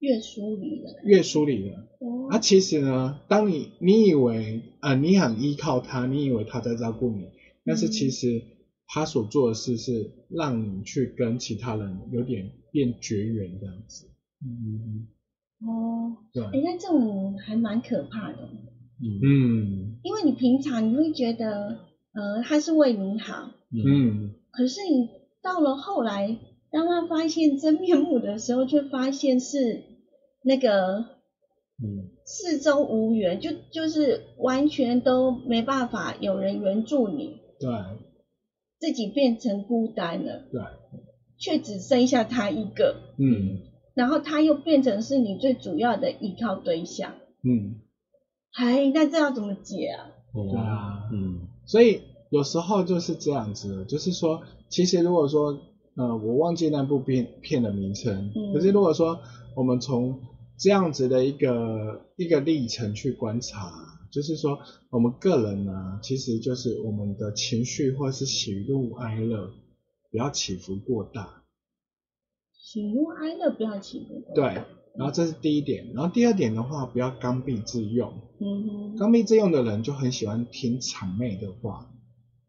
[0.00, 1.00] 越疏离了。
[1.04, 1.86] 越疏离了。
[2.00, 2.28] 哦。
[2.30, 7.28] 啊，其实呢，当你你以为呃你很依靠他，你以为他在照顾你，
[7.64, 8.42] 但是其实
[8.86, 14.06] 他所做的事是让你去跟其他人有点变绝缘这样子。
[14.44, 15.06] 嗯。
[15.60, 18.48] 哦，对，哎，那这种还蛮可怕的，
[19.02, 19.20] 嗯。
[19.22, 19.98] 嗯。
[20.02, 21.76] 因为你平常你会觉得，
[22.12, 25.08] 呃，他是为你好，嗯嗯，可是你
[25.42, 26.38] 到了后来，
[26.70, 29.82] 当他发现真面目的时候，却发现是
[30.42, 31.04] 那个
[31.82, 32.10] 嗯。
[32.24, 37.68] 四周无援，就就是完全都没办法有人援助你，对。
[38.78, 40.62] 自己变成孤单了，对，
[41.38, 43.58] 却只剩下他一个，嗯。
[43.94, 47.80] 然后他又变成是你最主要的依靠对象，嗯，
[48.52, 50.12] 哎，那这要怎么解啊？
[50.32, 51.08] 对对啊。
[51.12, 51.48] 嗯。
[51.66, 55.58] 所以有时候就是这样子，就是说，其实如果说，
[56.00, 58.54] 呃，我忘记那部片片的名称，嗯。
[58.54, 59.20] 可是如果说
[59.54, 60.18] 我们从
[60.56, 63.70] 这样子的一个一个历程去观察，
[64.10, 64.58] 就是说
[64.88, 69.50] 我们个人呢，其实就是我们的情绪或是喜怒哀乐
[70.10, 71.42] 不要起伏过大，
[72.54, 74.44] 喜怒哀乐不要起伏过对，
[74.96, 78.10] 然后这是第一点，然后第二点的话，不要刚愎自用。
[78.40, 81.92] 嗯哼，刚愎自用的人就很喜欢听谄媚的话，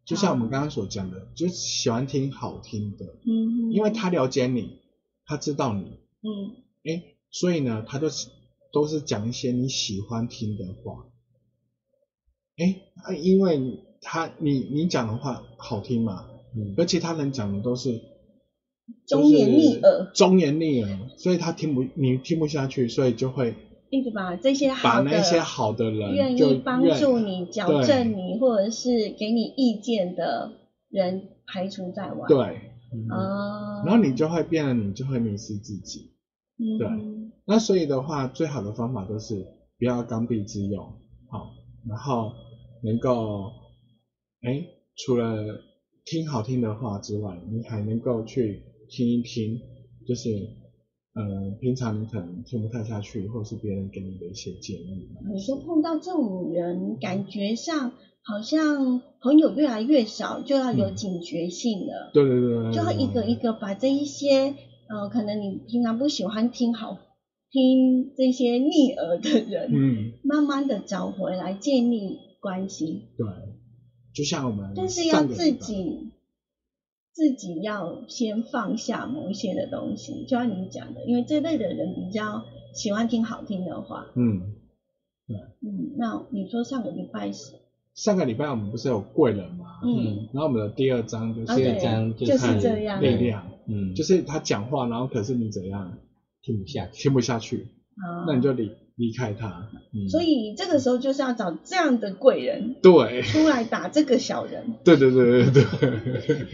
[0.05, 4.79] 就像我们刚刚所讲的，就是喜欢听好听的，嗯哼，因为他了解你，
[5.25, 5.83] 他知道你，
[6.21, 6.55] 嗯。
[6.83, 8.27] 哎，所以呢，他就是
[8.73, 11.05] 都是讲一些你喜欢听的话。
[12.57, 16.73] 哎，啊，因为他你你讲的话好听嘛，嗯。
[16.77, 18.01] 而其他人讲的都是
[19.07, 23.55] 忠言逆耳，忠言逆耳，所以他听不你听不下去，所以就会
[23.91, 30.53] 一直把这些把好的那些好的人愿意帮助你、矫正你，或者是给你意见的
[30.89, 32.25] 人排除在外。
[32.27, 32.37] 对，
[32.93, 33.05] 嗯。
[33.09, 36.13] 啊，然后你就会变得你就会迷失自己。
[36.57, 36.77] 嗯。
[36.79, 36.87] 对。
[37.45, 39.45] 那所以的话，最好的方法都是
[39.77, 40.81] 不要刚愎自用，
[41.29, 41.51] 好，
[41.89, 42.31] 然后
[42.83, 43.51] 能够，
[44.41, 44.63] 哎，
[44.95, 45.35] 除了
[46.05, 49.59] 听好听的话之外，你还能够去听一听，
[50.07, 50.29] 就是，
[51.13, 55.09] 呃，平常你可能听不太下去，或是别人给你的一些建议。
[55.29, 57.91] 你说碰到这种人，感觉上
[58.23, 64.53] 好像朋友越来越少，就要有嗯警觉性了，对对对对，就要一个一个把这一些
[64.87, 66.97] 呃，可能你平常不喜欢听好
[67.49, 73.09] 听这些逆耳的人，嗯，慢慢的找回来，建立关系。
[73.17, 73.27] 对，
[74.13, 76.11] 就像我们但是要自己
[77.13, 82.43] 自己要先放下某一些的东西，就像你讲的，因为这类的人比较
[82.73, 84.07] 喜欢听好听的话。
[84.15, 84.53] 嗯，
[85.27, 87.53] 嗯，那你说上个礼拜是？
[87.93, 89.81] 上个礼拜我们不是有贵人吗？
[89.83, 90.29] 嗯。
[90.31, 93.01] 然后我们的第二章就是啊对第二章就是这样。
[93.01, 95.97] 力量，嗯，就是他讲话，然后可是你怎样
[96.41, 98.71] 听不下去，听不下去，啊，那你就离
[99.01, 99.69] 离开他。
[99.93, 100.07] 嗯。
[100.07, 106.47] 所以这个时候就是要找这样的贵人对，出来打这个小人，对对对对对。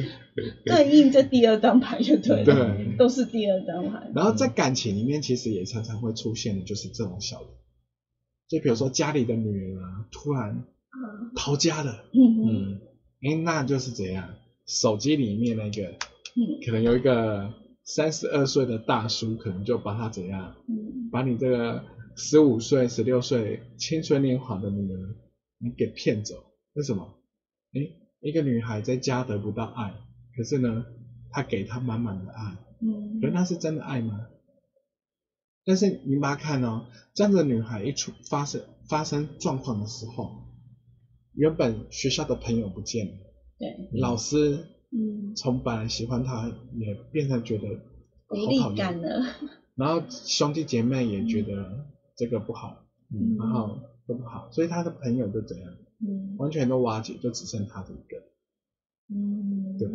[0.65, 2.95] 对 应这第二张牌就对了，对。
[2.97, 4.09] 都是第二张牌。
[4.15, 7.49] 然后在感情里面，其实也常常会出现的就是这种小人，
[8.47, 10.97] 就比如说家里的女人啊，突然啊。
[11.35, 12.45] 逃家了，嗯哼。
[12.49, 12.79] 嗯。
[13.23, 14.29] 哎，那就是怎样？
[14.65, 15.87] 手机里面那个
[16.35, 16.61] 嗯。
[16.65, 17.51] 可能有一个
[17.83, 21.09] 三十二岁的大叔，可能就把他怎样，嗯。
[21.11, 21.83] 把你这个
[22.17, 25.15] 十五岁、十六岁青春年华的女儿，
[25.59, 26.43] 你给骗走。
[26.73, 27.13] 为什么？
[27.73, 29.93] 诶，一个女孩在家得不到爱，
[30.35, 30.83] 可是呢，
[31.29, 34.27] 他给她满满的爱，嗯可是那是真的爱吗？
[35.63, 40.31] 但是你把她看哦，这样的女孩一出发生发生状况的时候，
[41.33, 43.13] 原本学校的朋友不见了，
[43.59, 47.67] 对，老师嗯，从本来喜欢她，也变成觉得
[48.27, 49.23] 好讨厌，感了，
[49.75, 51.85] 然后兄弟姐妹也觉得
[52.17, 53.37] 这个不好，嗯。
[53.37, 55.71] 然后都不好，所以他的朋友就怎样，
[56.05, 56.35] 嗯。
[56.37, 58.17] 完全都瓦解，就只剩他的一个。
[59.09, 59.87] 嗯，对，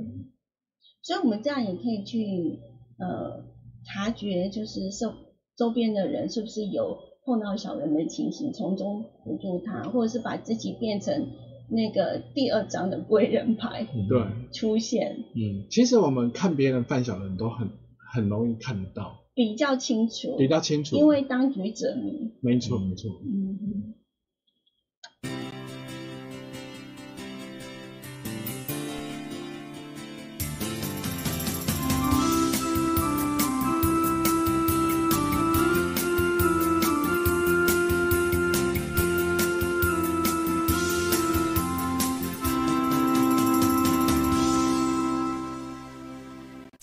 [1.03, 2.59] 所以我们这样也可以去
[2.99, 3.45] 呃
[3.85, 5.13] 察觉，就是周
[5.55, 11.29] 周边的人是不是有碰到小人的情形，从中辅助他，或者是把自己变成
[11.69, 14.09] 那个第二张的贵人牌嗯。
[14.09, 17.69] 对，出现，嗯其实我们看别人犯小人都很
[18.15, 20.97] 很容易看得到，比较清楚，比较清楚。
[20.97, 22.31] 因为当局者迷。
[22.41, 23.95] 没错没错，嗯，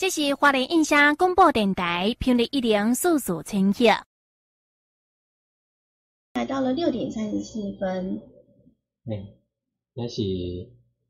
[0.09, 3.85] 这是花莲印象广播电台频率一零四四千赫。
[6.33, 8.19] 来到了六点三十四分，
[9.05, 9.37] 嘿，
[9.93, 10.23] 那是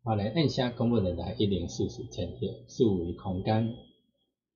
[0.04, 3.74] 花莲印象广播电台一零四四千赫四五的空间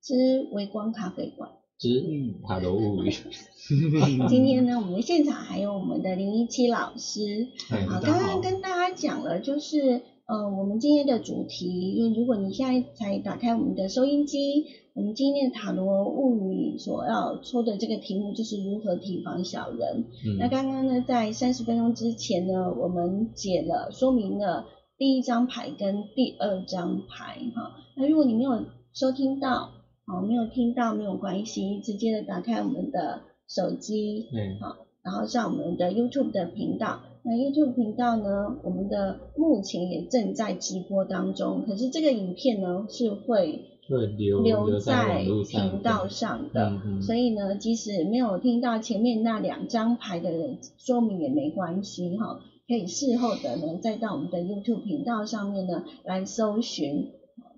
[0.01, 1.49] 之微光咖啡馆。
[1.79, 3.11] 之嗯塔罗物语。
[4.27, 7.47] 今天呢，我们的现场还有我们的零一七老师。
[7.89, 20.05] 好刚刚跟大家讲了，就是呃，我们今天的主题，就如果你现在才打开我们的收音机，我们今天的塔罗物语所要说的这个题目就是如何提防小人。
[20.39, 24.65] 那嗯刚刚呢，在三十分钟之前呢，我们解了说明了
[24.97, 27.76] 第一张牌跟第二张牌哈。
[27.97, 28.63] 那如果你没有
[28.93, 29.71] 收听到，
[30.07, 37.01] 哦，没有听到没有关系，直接的打开我们的手机，嗯好，然后上我们的 YouTube 的频道。
[37.26, 57.11] 那 YouTube 频道呢，我们的目前也正在直播当中，可是这个影片呢是会会留留在频道上的，嗯嗯所以呢，即使没有听到前面那两张牌的人说明也没关系哈，可以事后的呢再到我们的 YouTube 频道上面呢来搜寻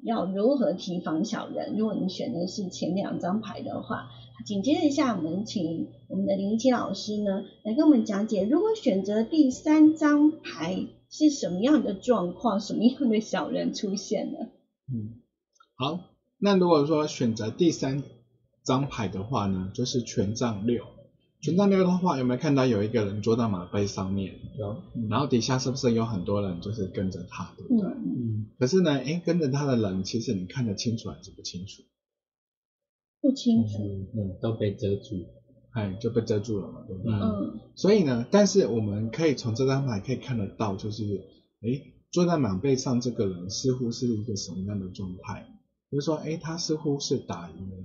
[0.03, 1.75] 要如何提防小人。
[1.75, 4.09] 如果你选的是前两张牌的话，
[4.45, 14.39] 紧接着一下，我们请我们的林一奇老师呢来跟我们讲解，如果选择第三张牌是什么样的状况，什么样的小人出现呢？
[14.91, 15.21] 嗯，
[15.75, 15.99] 好，
[16.37, 18.03] 那如果说选择第三
[18.63, 20.83] 张牌的话呢，就是权杖六。
[21.41, 24.33] 权杖六的话，有没有看到有一个人坐在马背上面？
[24.57, 27.87] 有，然后底下是不是有很多人就是跟着他，对不对？
[27.87, 31.83] 嗯嗯，可是呢，哎，跟着他的人，其实你看得清楚还是不清楚？
[33.25, 33.83] 不清楚。
[33.83, 35.25] 嗯嗯，都被遮住。
[35.71, 37.11] 哎，就被遮住了嘛，对不对？
[37.11, 41.03] 嗯嗯所以呢，但是我们可以从这张牌可以看得到，就是，
[41.61, 45.45] 哎，坐在马背上这个人似乎是一个什么样的状态？
[45.89, 47.75] 比如说，哎，他似乎是打赢了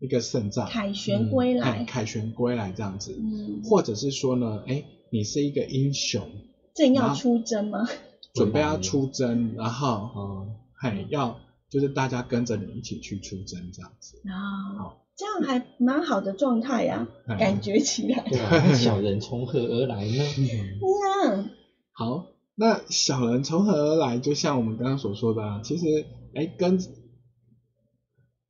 [0.00, 6.28] 一个胜仗，凯旋归哎，来，凯旋归来这样子，嗯，或者是说呢，哎，你是一个英雄，
[6.74, 7.86] 正要出征吗？
[8.34, 11.38] 准备要出征，然后，嗯，嘿，要
[11.72, 14.20] 就是大家跟着你一起去出征这样子。
[14.28, 18.22] 啊好，这样还蛮好的状态呀，哎感觉起来。
[18.28, 20.22] 对啊，小人从何而来呢？
[20.36, 21.50] 嗯
[21.92, 24.18] 好，那小人从何而来？
[24.18, 26.04] 就像我们刚刚所说的啊，其实
[26.34, 26.78] 哎跟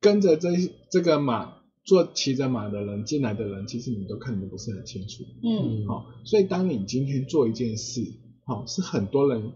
[0.01, 0.49] 跟着这
[0.91, 5.23] 这个马坐骑着马的人进来的人，其实你都看得不是很清楚。
[5.41, 8.01] 嗯好、所以当你今天做一件事，
[8.43, 9.53] 好、是很多人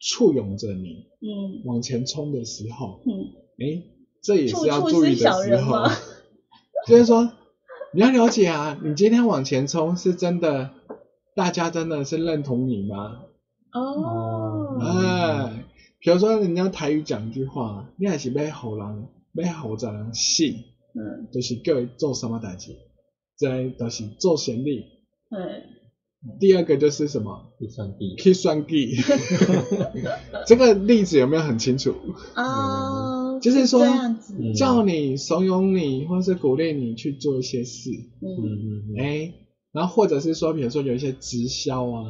[0.00, 3.82] 簇拥着你嗯往前冲的时候，嗯，哎，
[4.22, 5.86] 这也是要注意的时候。
[6.86, 7.30] 就是说，
[7.92, 10.70] 你要了解啊，你今天往前冲是真的，
[11.34, 13.24] 大家真的是认同你吗？
[13.72, 15.64] 哦，哎，
[15.98, 20.54] 比如说人家台语讲一句话，你还是要好人，要好在人信，
[20.94, 22.76] 嗯就是叫伊做什么代志，
[23.36, 24.84] 这就是做贤力。
[25.30, 25.62] 嗯
[26.40, 27.52] 第二个就是什么？
[27.58, 28.14] 计算机。
[28.16, 28.96] 去算计。
[30.46, 31.94] 这个例子有没有很清楚？
[32.34, 37.90] 哦，就是说这样子，嗯叫你怂恿你，或是鼓励你去做一些事，
[38.20, 39.32] 嗯嗯嗯哎，
[39.72, 42.04] 然后或者是说，比如说有一些直销啊，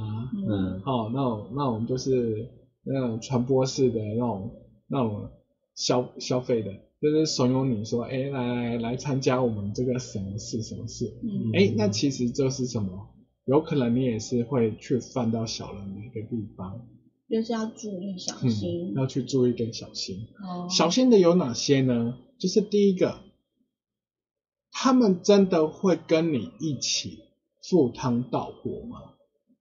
[0.48, 2.48] 嗯好哦，那种那种就是
[2.84, 4.50] 那种传播式的那种
[4.88, 5.28] 那种
[5.74, 6.70] 消消费的，
[7.02, 13.08] 就是怂恿你说，哎，来来来参加我们这个什么事什么事，嗯哎，那其实就是什么？
[13.48, 16.82] 有可能你也是会去犯到小人的一个地方，
[17.30, 18.92] 就是要注意小嗯心，。
[18.94, 20.28] 要去注意跟小心。
[20.38, 22.18] 哦，小心的有哪些呢？
[22.38, 23.20] 就是第一个，
[24.70, 27.20] 他们真的会跟你一起
[27.62, 29.14] 赴汤蹈火吗？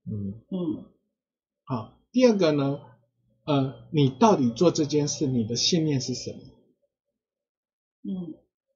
[0.06, 0.84] 嗯嗯
[1.64, 2.82] 好，第二个呢，
[3.46, 6.40] 呃，你到底做这件事，你的信念是什么？
[8.04, 8.34] 嗯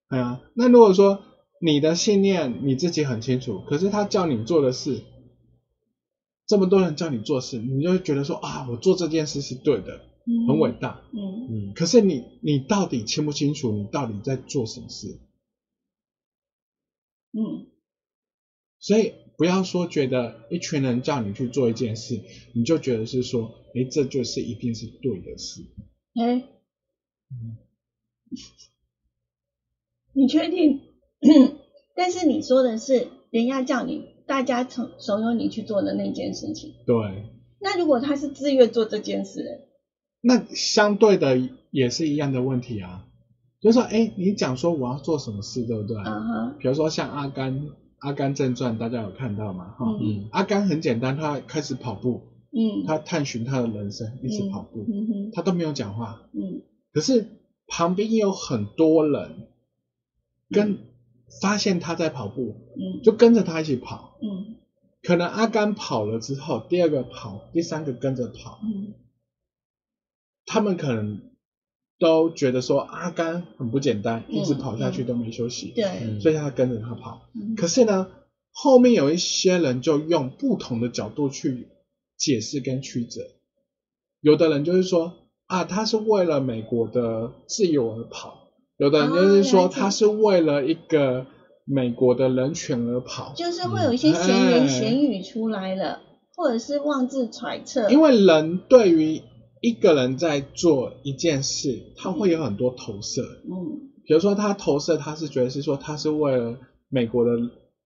[0.09, 1.21] 对啊，那如果说
[1.63, 5.03] 你的信念你自己很清楚，可是他叫你做的事，
[6.47, 10.99] 这么多人叫你做事，你就会觉得说啊，我做这件事是对的，嗯，很伟大。
[11.13, 15.19] 嗯嗯可是你你到底清不清楚你到底在做什么事？
[17.33, 17.67] 嗯
[18.79, 22.19] 所以不要说觉得一群人叫你去做一件事，
[22.53, 25.63] 你就觉得是说，诶，这就是一定是对的事。
[26.15, 26.41] 哎，
[30.13, 30.81] 你确定？
[31.95, 36.73] 但是你说的是人家叫你，大家从怂恿你去做的那件事情。
[36.85, 36.95] 对，
[37.59, 39.67] 那如果他是自愿做这件事，
[40.21, 41.39] 那相对的
[41.71, 43.05] 也是一样的问题啊，
[43.61, 45.97] 就是说，哎，你讲说我要做什么事，对不对？
[45.97, 47.61] 啊哈，比如说像阿甘，
[47.99, 49.75] 《阿甘正传》，大家有看到吗？
[49.77, 49.85] 哈、
[50.31, 56.63] 阿甘很简单，他开始跑步，嗯，他探寻他的人生，一直跑步，嗯哼，他都没有讲话，嗯。
[56.93, 57.25] 可是
[57.67, 59.47] 旁边有很多人
[60.49, 60.77] 跟
[61.39, 63.01] 发现他在跑步，嗯。
[63.03, 64.17] 就跟着他一起跑。
[64.21, 64.55] 嗯。
[65.03, 68.93] 可能阿甘跑了之后，第二个跑，第三个跟着跑，嗯。
[70.45, 71.21] 他们可能
[71.99, 77.29] 都觉得说阿甘很不简单，嗯一直跑下去都没休息，对，嗯所以他跟着他跑。
[77.33, 77.55] 嗯。
[77.55, 78.07] 可是呢，
[78.51, 81.69] 后面有一些人就用不同的角度去
[82.17, 83.21] 解释跟曲折。
[84.19, 85.13] 有的人就是说
[85.47, 88.40] 啊，他是为了美国的自由而跑；
[88.81, 91.27] 有的人就是哦说他是为了一个
[91.65, 93.31] 美国的人权而跑。
[93.35, 95.99] 就是会有一些闲言闲语出来了，
[96.35, 99.21] 或者是妄自揣测，因为人对于
[99.61, 103.21] 一个人在做一件事，他会有很多投射。
[103.45, 103.91] 嗯。
[104.03, 106.57] 比如说他投射，他是觉得是说他是为了
[106.89, 107.31] 美国的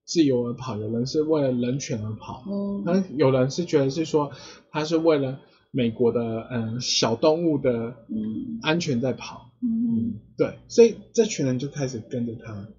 [0.06, 2.84] 自由而跑，有人是为了人权而跑，嗯。
[2.86, 4.32] 那有人是觉得是说
[4.72, 5.40] 他是为了
[5.72, 7.72] 美国的嗯小动物的
[8.08, 12.70] 嗯安全在跑，嗯，对，所以这群人就开始跟着他，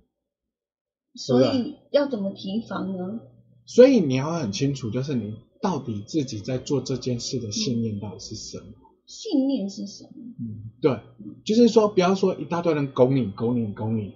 [1.14, 3.20] 所以要怎么提防呢？
[3.64, 8.66] 所以你要很清楚，就是你到底自己在做这件事的信念到底是什么。
[9.06, 10.10] 信念是什么？
[10.38, 11.00] 嗯，对，
[11.44, 14.14] 就是说不要说一大堆人拱你、拱你、拱你，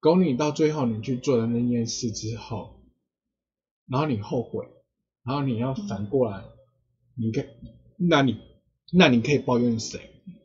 [0.00, 2.82] 拱你到最后你去做了那件事之后，
[3.86, 4.66] 然后你后悔，
[5.22, 6.44] 然后你要反过来，
[7.14, 7.44] 你可
[7.96, 8.38] 那你
[8.92, 10.00] 那你可以抱怨谁？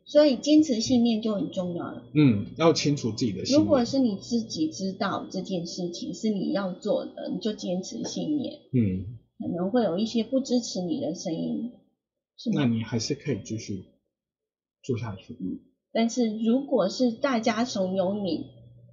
[0.08, 2.02] 所以坚持信念就很重要了。
[2.14, 3.62] 嗯，要清楚自己的信念。
[3.62, 8.58] 如果是你自己知道这件事情是你要做的，你就坚持信念。
[8.72, 11.72] 嗯，可能会有一些不支持你的声音，
[12.38, 12.50] 是？
[12.50, 13.84] 那你还是可以继续
[14.82, 15.34] 做下去。
[15.34, 18.46] 嗯但是如果是大家怂恿你，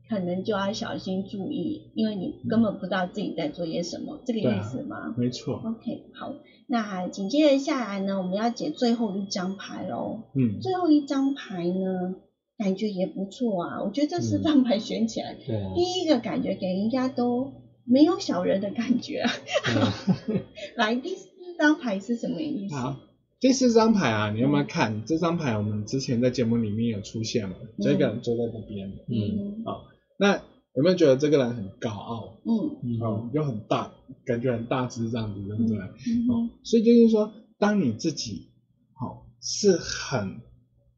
[0.10, 5.14] 可能就要小心注意，因为你根本不知道自己在做些什么，这个意思吗？
[5.18, 5.56] 没错。
[5.56, 6.34] OK，好，
[6.68, 10.24] 那紧接着下来呢，我们要解最后一张牌喽。
[10.36, 12.16] 嗯，最后一张牌呢，
[12.58, 13.84] 感觉也不错啊。
[13.84, 17.54] 我觉得这四张牌选起来，对啊，第一个感觉给人家都
[17.84, 19.24] 没有小人的感觉
[20.76, 22.76] 来，第四张牌是什么意思？
[22.76, 22.96] 好，
[23.40, 25.04] 第四张牌啊，你有没有看？
[25.06, 27.56] 这张牌我们之前在节目里面有出现嘛？
[27.80, 29.84] 这个人坐在那边，嗯好，
[30.18, 30.36] 那
[30.74, 32.38] 有没有觉得这个人很高傲？
[32.46, 32.78] 嗯。
[32.84, 33.92] 嗯哦，又很大，
[34.26, 35.78] 感觉很大只这样子，对不对？
[35.78, 36.28] 嗯。
[36.30, 38.50] 哦，所以就是说，当你自己
[38.94, 40.42] 好、是很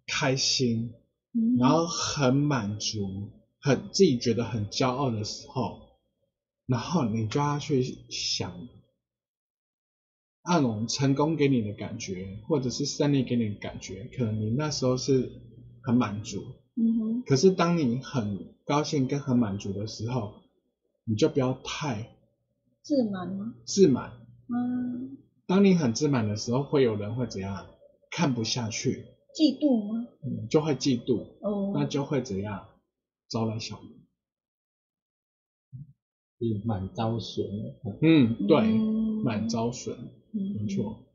[0.05, 0.91] 开心，
[1.33, 1.57] 嗯。
[1.57, 5.79] 然后很满足，很自己觉得很骄傲的时候，
[6.65, 8.51] 然后你就要去想，
[10.43, 15.29] 那种成功给你的感觉，或者是胜利给你的感觉，可能你那时候是
[15.83, 16.43] 很满足，
[16.75, 20.33] 嗯哼，可是当你很高兴跟很满足的时候，
[21.05, 22.17] 你就不要太
[22.81, 23.55] 自满吗？
[23.65, 24.11] 自满。
[24.49, 27.65] 嗯，当你很自满的时候，会有人会怎样？
[28.11, 30.07] 看不下去，嫉妒吗？
[30.21, 32.67] 嗯，就会嫉妒，哦，那就会怎样？
[33.29, 33.87] 招来小人。
[36.39, 37.47] 是满招损。
[38.01, 39.95] 嗯，对，嗯满招损，
[40.33, 41.05] 嗯没错。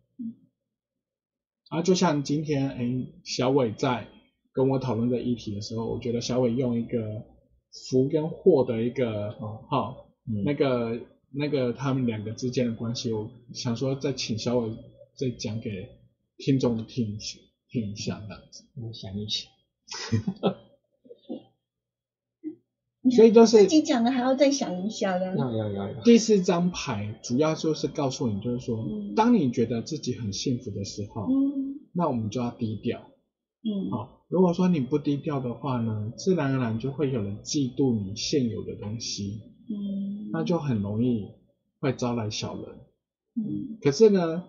[1.68, 4.08] 啊，就像今天，哎，小伟在
[4.52, 7.24] 跟我讨论这议题的时候，我觉得小伟用一个
[7.72, 9.64] 福跟祸的一个，哦。
[9.68, 10.44] 好、嗯。
[10.44, 11.00] 那个
[11.30, 14.70] 那个他们两个之间的关系，我想说再请小伟
[15.16, 15.88] 再讲给
[16.36, 18.64] 听众听一下，听一下这样子。
[18.76, 19.50] 我想一想，
[23.10, 25.36] 所以就是自己讲的还要再想一下的。
[25.36, 29.14] 要要要要，第四张牌主要就是告诉你，就是说，嗯。
[29.14, 31.80] 当你觉得自己很幸福的时候，嗯。
[31.92, 33.00] 那我们就要低调。
[33.64, 33.90] 嗯。
[33.90, 41.28] 好、如果说你不低调的话呢，自然而然就会有人嫉妒你现有的东西，嗯，那就很容易
[41.80, 42.64] 会招来小人。
[43.36, 44.44] 嗯可是呢，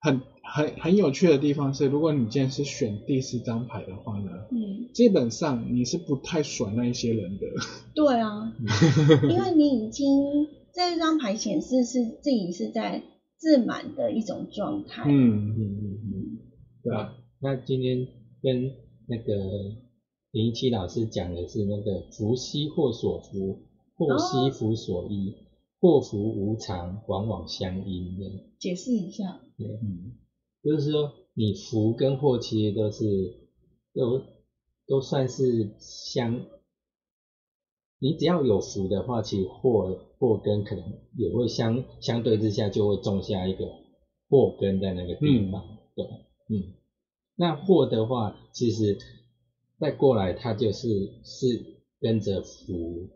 [0.00, 7.46] 很很很有趣的地方是，如果你今天是选第四张牌的话呢，嗯，基本上你是不太甩那一些人的。
[7.94, 8.50] 对啊，
[9.28, 13.02] 因为你已经这张牌显示是自己是在
[13.36, 15.02] 自满的一种状态。
[15.06, 16.38] 嗯，嗯嗯嗯。
[16.82, 18.06] 对啊，那今天
[18.42, 18.72] 跟
[19.08, 19.34] 那个
[20.30, 23.60] 林一七老师讲的是那个福兮祸所伏，
[23.94, 25.34] 祸兮福所依，
[25.80, 28.24] 祸福无常，往往相因的。
[28.58, 29.40] 解释一下。
[29.56, 30.16] 对，嗯，
[30.62, 33.04] 就是说你福跟祸其实都是
[33.94, 34.22] 都
[34.86, 36.44] 都算是相，
[37.98, 40.84] 你只要有福的话，其实祸祸根可能
[41.16, 43.66] 也会相相对之下就会种下一个
[44.28, 46.04] 祸根在那个地方，对，
[46.48, 46.74] 嗯，
[47.36, 48.98] 那祸的话，其实
[49.78, 50.88] 再过来它就是
[51.22, 53.10] 是跟着福，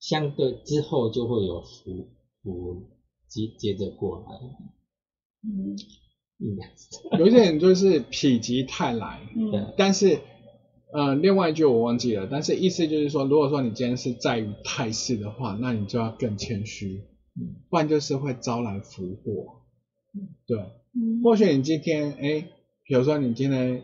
[0.00, 2.08] 相对之后就会有福
[2.42, 2.88] 福
[3.28, 4.38] 接接着过来，
[5.42, 5.76] 嗯
[6.38, 7.18] 应该是这样。
[7.20, 10.20] 有一点就是否极泰来，嗯但是
[10.92, 17.02] 呃，另外一句我忘记了，但是意思就是说，如果说你今天是在于态势的话，那你就要更谦虚，
[17.34, 19.62] 嗯不然就是会招来福祸。
[20.46, 20.58] 对，
[20.92, 22.48] 嗯或许你今天哎，
[22.84, 23.82] 比如说你今天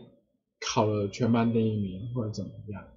[0.59, 2.87] 考了全班第一名或者怎么样，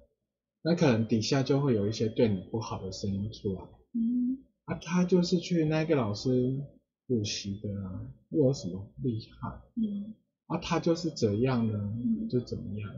[0.61, 3.61] 那可能底下就会有一些对你不好的声音出来。
[3.93, 6.59] 嗯啊，他就是去那个老师
[7.07, 9.61] 补习的啊，又有什么厉害？
[9.75, 10.13] 嗯
[10.47, 12.89] 啊，他就是怎样呢嗯，就怎么样，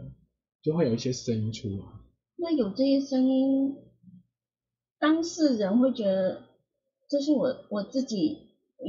[0.61, 1.85] 就会有一些声音出来。
[2.35, 3.75] 那有这些声音，
[4.99, 6.43] 当事人会觉得
[7.09, 8.37] 这是我我自己，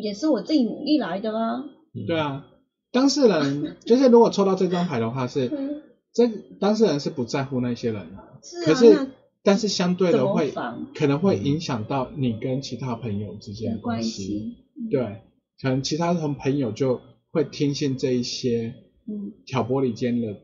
[0.03, 1.65] 也是我自己努力来的吗？
[2.07, 2.48] 对啊，
[2.91, 5.83] 当事人就是如果抽到这张牌的话是，嗯，
[6.13, 6.29] 这
[6.59, 8.17] 当事人是不在乎那些人。
[8.17, 9.11] 的，是啊，可是
[9.43, 10.53] 但是相对的会
[10.95, 14.57] 可能会影响到你跟其他朋友之间的关系。
[14.77, 15.23] 嗯，对，
[15.61, 18.75] 可能其他同朋友就会听信这一些
[19.07, 20.37] 嗯，挑拨离间的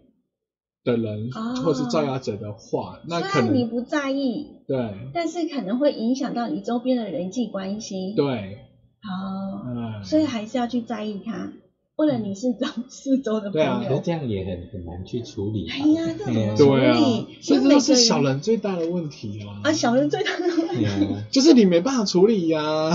[0.85, 4.93] 的人，哦或是造谣者的话，那可能你不在意，对。
[5.13, 8.59] 但是可能会影响到你周边的人际关系。，对，
[9.01, 11.53] 好，嗯，所以还是要去在意它。
[11.97, 15.75] 为了你是找四周的朋对啊友可是，这样也很很难去处理吧。
[15.81, 19.61] 哎呀，这怎么嗯处对啊理？，这都是小人最大的问题啊！
[19.65, 22.93] 啊，小人最大的问题对啊， 就是你没办法处理呀、啊，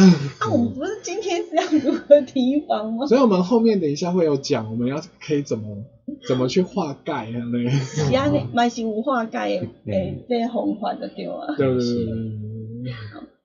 [0.51, 3.07] 我们不是今天是要如何提防吗？
[3.07, 5.85] 所以我们后面等一下会有讲，我们要可以怎么
[6.27, 11.55] 怎么去化盖啊，那个，是安尼，嘛是无化解的，嗯诶，这个方法就对啊。
[11.57, 12.93] 对对对对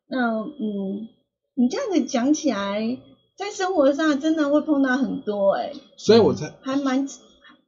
[0.08, 1.08] 那嗯，
[1.54, 2.98] 你这样子讲起来，
[3.36, 7.06] 在生活上真的会碰到很多哎、所以我才，还蛮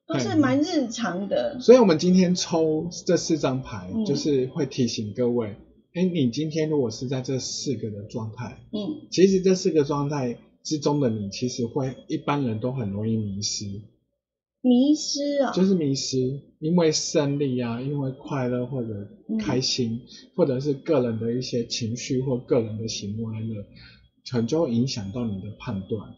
[0.06, 1.58] 都是蛮日常的。
[1.60, 4.04] 所以我们今天抽这四张牌，嗯。
[4.04, 5.56] 就是会提醒各位，
[5.94, 9.08] 哎，你今天如果是在这四个的状态，嗯。
[9.10, 13.64] 其实这四个状态之中的你，其实会一般人都很容易迷失，
[14.60, 18.88] 迷失啊、就是迷失，因为胜利啊，因为快乐或者
[19.40, 20.02] 开心，
[20.36, 23.64] 或者是个人的一些情绪或个人的喜怒哀乐，
[24.30, 26.10] 可能就会影响到你的判断。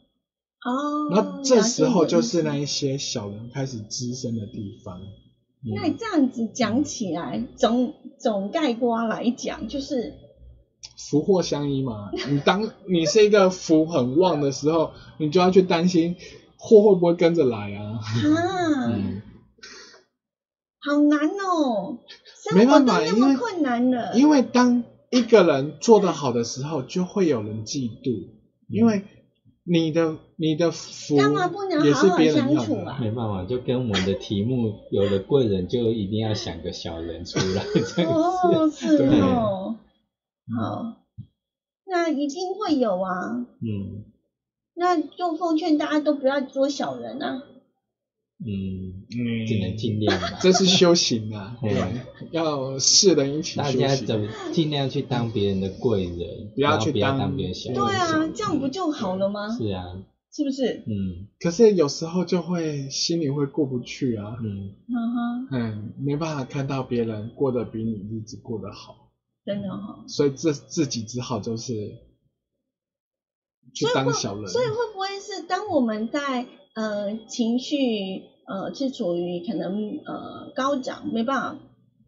[0.65, 5.01] 哦，然后这时候就是那一些小人开始滋生的地方。
[5.77, 10.15] 那你这样子讲起来，总总概括来讲，就是
[10.97, 16.17] 福祸相依嘛，你当你是一个福很旺的时候，你就要去担心
[16.57, 17.99] 祸会不会跟着来啊？
[17.99, 19.23] 啊，嗯，
[20.81, 21.99] 好难哦，
[22.55, 28.29] 没办法因为困难了，因为当一个人做得好的时候，就会有人嫉妒，
[28.69, 29.03] 因为
[29.65, 32.99] 你的你的福干嘛不能也是好好别人要的相处啊？
[33.01, 37.65] 没办法，就跟我们的题目有了贵人，就一定要想个小人出来，
[37.97, 38.87] 这样哦，子。
[38.87, 39.21] 是对。
[39.21, 39.77] 哦，
[40.57, 40.97] 好，
[41.87, 44.05] 那一定会有啊，嗯。
[44.81, 47.43] 那就奉劝大家都不要做小人啊。
[48.39, 50.39] 嗯，嗯，只能尽量吧。
[50.41, 51.57] 这是修行啊，
[52.31, 53.81] 要世人一起大修行。
[53.81, 57.75] 家怎么尽量去当别人的贵人，不要然后不要去当当别人小人。
[57.75, 59.49] 对啊，这样不就好了吗？
[59.57, 59.85] 是啊，
[60.33, 60.85] 是不是？
[60.87, 69.11] 嗯可是有时候就会心里会过不去啊，嗯，嗯哼，嗯，没办法看到别人过得比你日子过得好，
[69.47, 71.73] 真的哈、所以自自己只好就是
[73.73, 74.47] 去所以会当小人。
[74.49, 77.77] 所以会不会是当我们在呃情绪
[78.49, 81.59] 呃是处于可能呃高涨没办法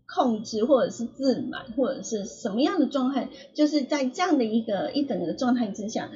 [0.06, 6.10] 控制，或者是自满，或者是什么样的状态，就是在这样的一个一整个状态之下，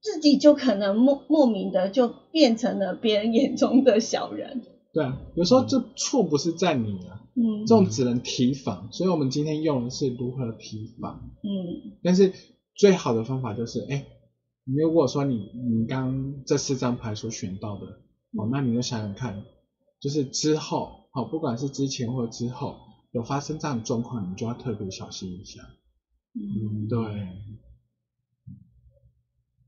[0.00, 4.62] 自己就可能莫莫名的就变成了别人眼中的小人。
[4.92, 8.88] 对啊，有时候这错不是在你啊，嗯这种只能提防。
[8.90, 12.32] 所以我们今天用的是如何提防，嗯但是
[12.74, 14.06] 最好的方法就是，哎，
[14.64, 17.86] 你如果说你你刚这四张牌所选到的，
[18.36, 19.44] 哦，那你就想想看，
[20.00, 22.76] 就是之后，哦，不管是之前或之后
[23.12, 25.62] 有发生这样的状况，你就要特别小心一下。
[26.34, 26.98] 嗯，对，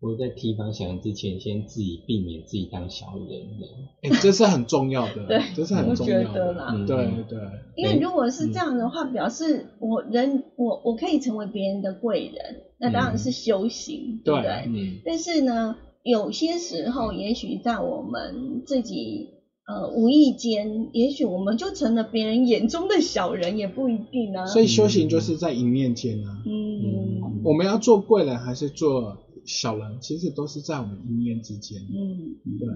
[0.01, 3.67] 我在提防小人之前，先自己避免自己当小人的。
[4.03, 6.53] 哎，这是很重要的，对这是很重要我觉得的。
[6.53, 6.97] 啦嗯对
[7.29, 7.39] 对，
[7.75, 14.67] 因为如果是这样的话，表示我人我我可以成为别人的贵人，那当然是修行，对不对？
[14.67, 19.38] 嗯但是呢，有些时候，也许在我们自己
[19.69, 24.47] 呃无意间，也许我们就成了别人眼中的小人，也不一定啊。
[24.47, 26.43] 所以修行就是在一念间啊。
[26.47, 31.81] 嗯我们要做贵人还是做小人，其实都是在我们一念之间。
[31.83, 32.67] 嗯，对，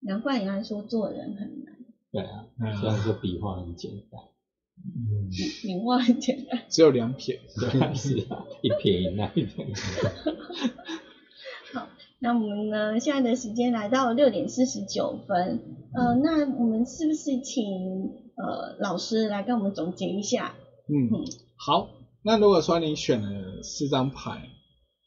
[0.00, 1.76] 难怪人家说做人很难，
[2.12, 4.20] 对啊，嗯虽然说笔画很简单，
[4.78, 5.28] 嗯，
[5.64, 6.62] 名画很简单。
[6.68, 7.40] 只有两撇。
[7.58, 9.30] 对啊，是啊，一撇一捺。
[12.18, 15.60] 那我们呢，现在的时间来到六点四十九分，
[15.94, 17.64] 呃，那我们是不是请
[18.36, 20.54] 呃老师来跟我们总结一下？
[20.88, 21.10] 嗯，
[21.56, 21.90] 好。
[22.22, 24.48] 那如果说你选了四张牌，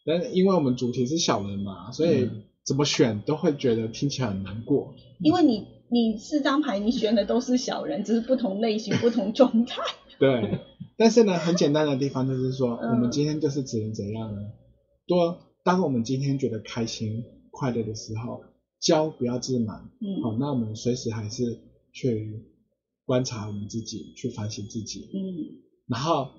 [0.06, 4.94] 但因为我们主题是小人嘛，所以嗯怎么选都会觉得听起来很难过。
[5.20, 9.82] 因为你你四张牌你选的都是小人，只是不同类型、不同状态。
[10.18, 10.60] 对，
[10.98, 14.42] 但是呢，很简单的地方就是说，嗯我们今天就是只能怎样呢？
[15.08, 18.44] 多，当我们今天觉得开心、快乐的时候，
[18.82, 19.90] 骄不要自满。
[20.00, 21.60] 嗯好，那我们随时还是
[21.92, 22.46] 去
[23.06, 25.10] 观察我们自己，去反省自己。
[25.14, 26.30] 嗯然后，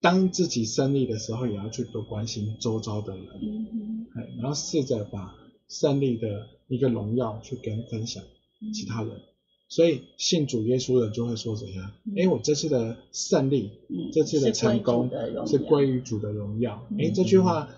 [0.00, 5.34] 当自己胜利的时候，也要去多关心周遭的人，嗯哼哎然后试着把
[5.68, 8.22] 胜利的一个荣耀去跟分享
[8.60, 9.20] 嗯其他人。
[9.68, 11.92] 所以信主耶稣的人就会说怎样？
[12.04, 15.10] 嗯哎、我这次的胜利，嗯这次的成功
[15.46, 16.86] 是归于主的荣耀。
[16.90, 17.68] 嗯哎、这句话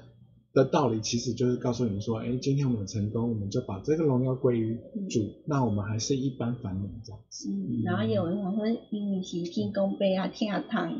[0.54, 4.78] 的道理其实就是告诉你说，哎，今天我们成功，我们就把这个荣耀归于
[5.10, 7.50] 主，那我们还是一般凡人这样子。
[7.50, 10.94] 嗯，然后有人讲说，因为是天公伯啊，听啊汤，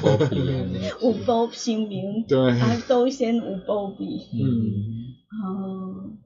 [0.00, 4.04] 波比啊，有保心灵，对，啊，都先有保庇。
[4.32, 5.12] 嗯，
[5.44, 6.16] 哦，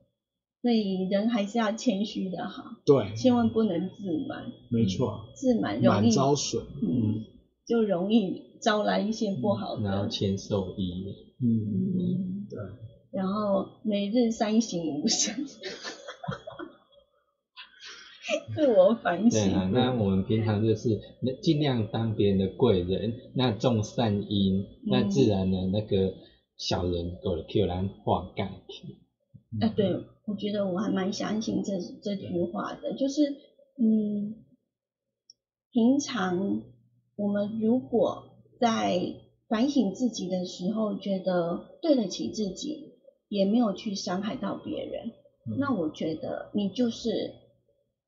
[0.62, 7.25] 所以人还是要谦虚的哈，对，千万不能自满，没错，自满容满易招损，嗯，
[7.66, 11.05] 就容易招来一些不好的，然后谦受益。
[11.43, 11.65] 嗯，
[11.97, 12.59] 嗯，对，
[13.11, 15.35] 然后每日三省吾身，
[18.55, 19.31] 自我反省。
[19.31, 26.13] 对啊，那我们平常就是那尽量当别人的贵人，那种善因，那自然呢，那个
[26.57, 28.97] 小人狗的 Q 然化干去。
[29.61, 33.35] 哎、对，我觉得我还蛮相信这这句话的，就是
[33.79, 34.37] 嗯，
[35.73, 36.63] 平常
[37.17, 38.30] 我们如果
[38.61, 39.01] 在
[39.49, 42.93] 反省自己的时候，觉得对得起自己，
[43.29, 45.09] 也没有去伤害到别人，
[45.51, 47.33] 嗯那我觉得你就是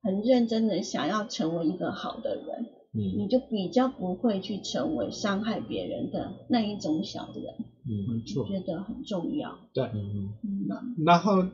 [0.03, 7.45] 很认真的想要成为一个好的人，你嗯就比较不会去成为伤害别人的那一种小人，
[7.89, 9.59] 嗯没错，觉得很重要。
[9.73, 9.85] 对。
[9.85, 11.45] 嗯嗯然后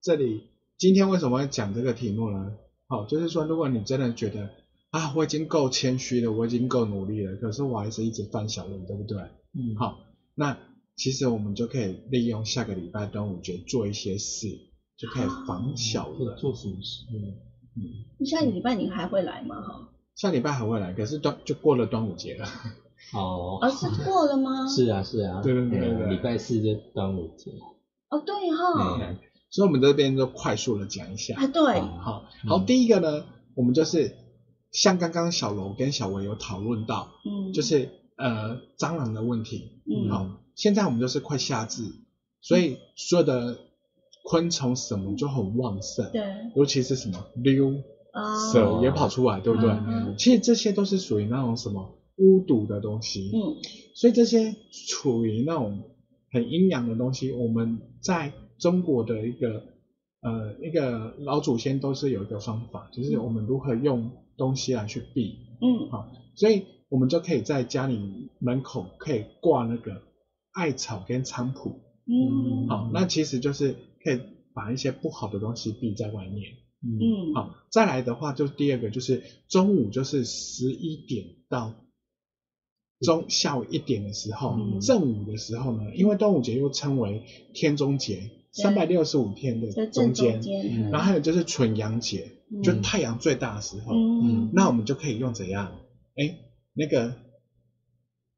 [0.00, 0.42] 这里
[0.78, 2.56] 今天为什么要讲这个题目呢？
[2.86, 4.50] 好，就是说，如果你真的觉得
[4.94, 9.18] 啊，我已经够谦虚了，我已经够努力了，可是我还是一直犯小人，对不对？
[9.54, 9.98] 嗯，好，
[10.36, 10.56] 那
[10.94, 14.46] 其实我们就可以利用下个礼拜端午节做一些事，
[14.96, 16.38] 就可以防小做人。
[16.38, 17.06] 做什么事？
[17.12, 17.34] 嗯
[17.76, 19.60] 嗯，下个礼拜你还会来吗？
[19.62, 22.46] 哈，下礼拜还会来，可是端就过了端午节了。
[23.14, 24.66] 哦，哦，是过了吗？
[24.70, 27.50] 是啊是啊，对对对对嗯对礼拜四就端午节。
[28.10, 29.18] 哦，对哈，嗯
[29.50, 31.34] 所以我们这边就快速的讲一下。
[31.36, 33.24] 啊对，好，嗯好，第一个呢，
[33.56, 34.16] 我们就是
[34.74, 39.80] 像刚刚小楼跟小维有讨论到，嗯，就是呃蟑螂的问题。
[39.86, 40.10] 嗯。
[40.10, 41.84] 好，现在我们就是快夏至，
[42.40, 43.56] 所以所有的
[44.24, 46.22] 昆虫什么就很旺盛，对。
[46.56, 47.72] 尤其是什么溜
[48.12, 49.70] 啊，蛇也跑出来，对不对？
[49.70, 53.62] 嗯其实这些都是属于那种什么巫毒的东西，嗯。
[53.94, 54.56] 所以这些
[54.88, 55.84] 处于那种
[56.32, 59.62] 很阴阳的东西，我们在中国的一个
[60.20, 65.90] 呃一个老祖先都是有一个方法，就是我们如何用东西来去避，嗯。
[65.90, 70.02] 好，所以我们就可以在家里门口可以挂那个
[70.52, 74.20] 艾草跟菖蒲，嗯，好，那其实就是可以
[74.52, 76.52] 把一些不好的东西避在外面。
[76.82, 76.98] 嗯。
[77.00, 81.74] 嗯好，再来的话，就第二个就是中午就是十一点到
[83.00, 84.80] 中下午一点的时候，嗯。
[84.80, 87.24] 正午的时候呢，因为端午节又称为
[87.54, 90.90] 天中节，三百六十五天的中间中，间，嗯。
[90.90, 94.50] 然后还有就是纯阳节，嗯就太阳最大的时候，嗯。
[94.52, 95.72] 那我们就可以用怎样？
[96.16, 96.36] 哎，
[96.74, 97.14] 那个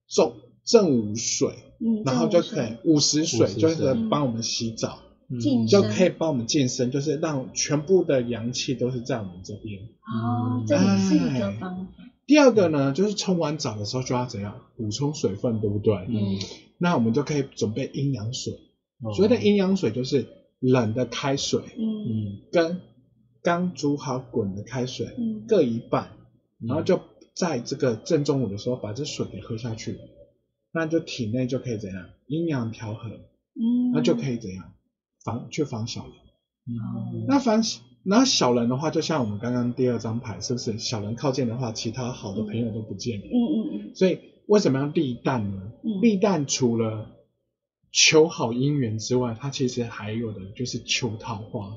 [0.09, 0.33] 正
[0.65, 5.01] 正午水，嗯，然后就可以午时水，就是帮我们洗澡。
[5.29, 5.67] 嗯。
[5.67, 9.81] 就可以帮我们健身，就是让全部的阳气都是在我们这边。
[9.83, 14.61] 哦，这也是一个哎方法，第二个呢，就是冲完澡的时候就要怎样？
[14.77, 15.95] 补充水分，对不对？
[16.09, 16.39] 嗯。
[16.79, 18.53] 那我们就可以准备阴阳水。
[19.03, 19.13] 哦。
[19.15, 20.27] 所谓的阴阳水就是
[20.61, 22.39] 冷的开水嗯嗯。
[22.53, 22.81] 跟
[23.47, 26.09] 刚煮好滚的开水嗯各一半，
[26.61, 27.01] 嗯然后就
[27.33, 29.97] 在这个正中午的时候把这水给喝下去，
[30.73, 34.73] 那就体内就可以怎样阴阳调和，嗯，那就可以怎样
[35.23, 36.13] 防去防小人。
[36.13, 37.63] 哦那防
[38.03, 43.27] 那小人的话，就像我们刚刚第二张牌，是不是小人靠近的话，其他好的朋友都不见了？
[43.27, 44.19] 嗯嗯嗯所以
[44.49, 45.73] 为什么要立蛋呢？
[45.85, 47.15] 嗯立蛋除了
[47.93, 51.71] 求好姻缘之外，它其实还有的就是求桃花。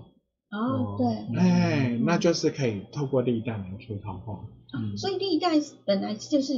[0.51, 4.39] 哦对，哎，那就是可以透过立蛋来求桃花。
[4.73, 4.97] 嗯。
[4.97, 5.51] 所以历代
[5.85, 6.53] 本来就是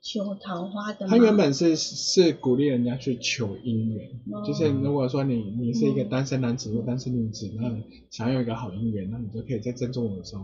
[0.00, 4.44] 求桃花的嘛，它原本是是鼓励人家去求姻缘，哦。
[4.46, 10.42] 就是如果说你你是一个嗯单身男子或单身女子，那你想要有一个好姻缘，那你就可以在正中午的时候，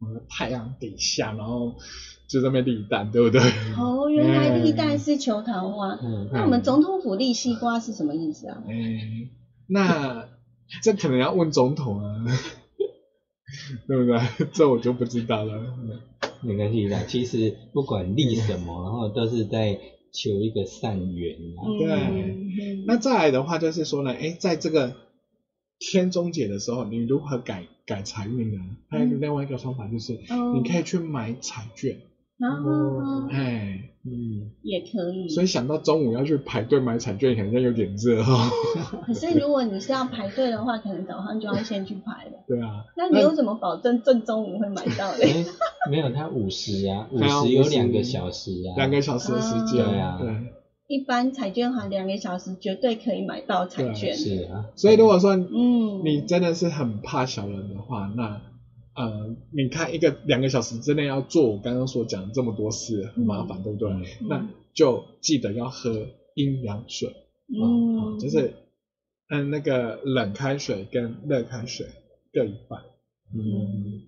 [0.00, 1.74] 呃太阳底下，然后
[2.28, 3.40] 就这边立蛋，对不对？
[3.76, 8.62] 哦，原来历代是求桃花，嗯那我们总统府立西瓜是什么意思啊？
[8.68, 9.28] 哎，
[9.66, 10.28] 那
[10.82, 12.24] 这可能要问总统啊，
[13.86, 14.46] 对不对？
[14.52, 15.62] 这我就不知道了。
[16.42, 17.02] 没关系啦。
[17.08, 19.78] 其实不管立什么，然后都是在
[20.12, 21.60] 求一个善缘啊。
[21.78, 24.94] 对嗯那再来的话就是说呢，哎，在这个
[25.78, 28.60] 天中节的时候，你如何改改财运呢？
[28.88, 31.98] 还有另外一个方法就是，哦你可以去买彩券，
[32.38, 38.48] 然后哎，嗯，也可以，所以想到中午要去排队买彩券，好像有点热哈、
[39.06, 42.32] 可是如果你是要排队的话，可能早上就要先去排了。
[42.46, 45.26] 对啊，那你有怎么保证正中午会买到嘞？
[45.32, 45.44] 哎，
[45.90, 48.76] 没有，它五十啊， 五十有50两个小时啊。
[48.76, 50.30] 两个小时的时间，对啊对。
[50.86, 54.14] 一般彩券行两个小时绝对可以买到彩券。
[54.16, 58.40] 是啊，所以如果说嗯，你真的是很怕小人的话，那
[58.98, 63.88] 呃，你看一个两个小时之内要做我刚刚所讲的这么多事，很麻烦，对不对？
[63.90, 64.26] 嗯。
[64.28, 68.54] 那就记得要喝阴阳水啊、嗯，就是
[69.30, 71.86] 嗯那个冷开水跟热开水，
[72.32, 72.80] 各一半。
[73.32, 74.02] 嗯，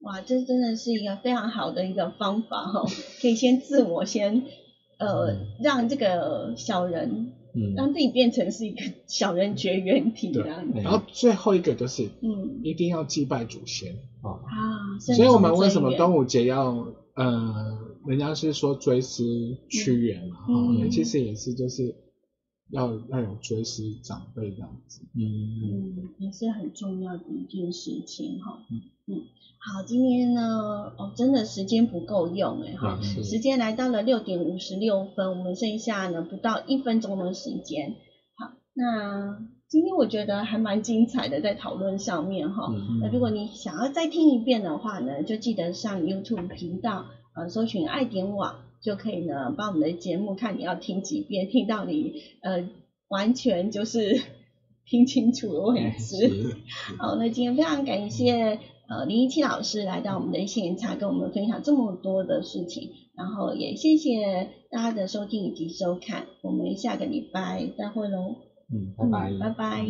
[0.00, 2.84] 哇，这真的是一个非常好的一个方法哈、
[3.22, 4.42] 可以先自我先
[4.98, 10.80] 呃让这个小人嗯，让自己变成是一个小人绝缘体这样子。
[10.80, 12.60] 然后最后一个就是嗯。
[12.62, 13.94] 一定要祭拜祖先。
[14.22, 19.24] 哦，啊，所以我们为什么端午节要呃，人家是说追思
[19.68, 20.78] 屈原嘛，嗯。
[20.80, 21.94] 哈、其实也是就是
[22.70, 25.00] 要要有追思长辈这样子。
[25.14, 28.58] 嗯，嗯也是很重要的一件事情哈。
[28.70, 29.22] 嗯嗯，
[29.58, 32.98] 好，今天呢哦真的时间不够用哎哈。
[33.02, 37.96] 嗯时间来到了六点五十六分，我们剩下呢不到一分钟的时间。
[38.34, 42.72] 好，那今天我觉得还蛮精彩的，在讨论上面哈。
[42.72, 52.68] 嗯那如果你想要再听一遍的话呢，就记得上 YouTube 频道，呃，搜寻爱点网，就可以呢把我们的节目看你要听几遍，听到你呃
[53.08, 54.20] 完全就是
[54.86, 56.16] 听清楚了为止。
[56.28, 56.56] 是，
[56.98, 58.58] 好，那今天非常感谢
[58.88, 68.36] 呃林一七老师来到我们的现场，跟我们分享这么多的事情，然后也谢谢大家的收听以及收看，我们下个礼拜再会喽，
[68.72, 69.32] 嗯，拜拜。
[69.38, 69.84] 拜拜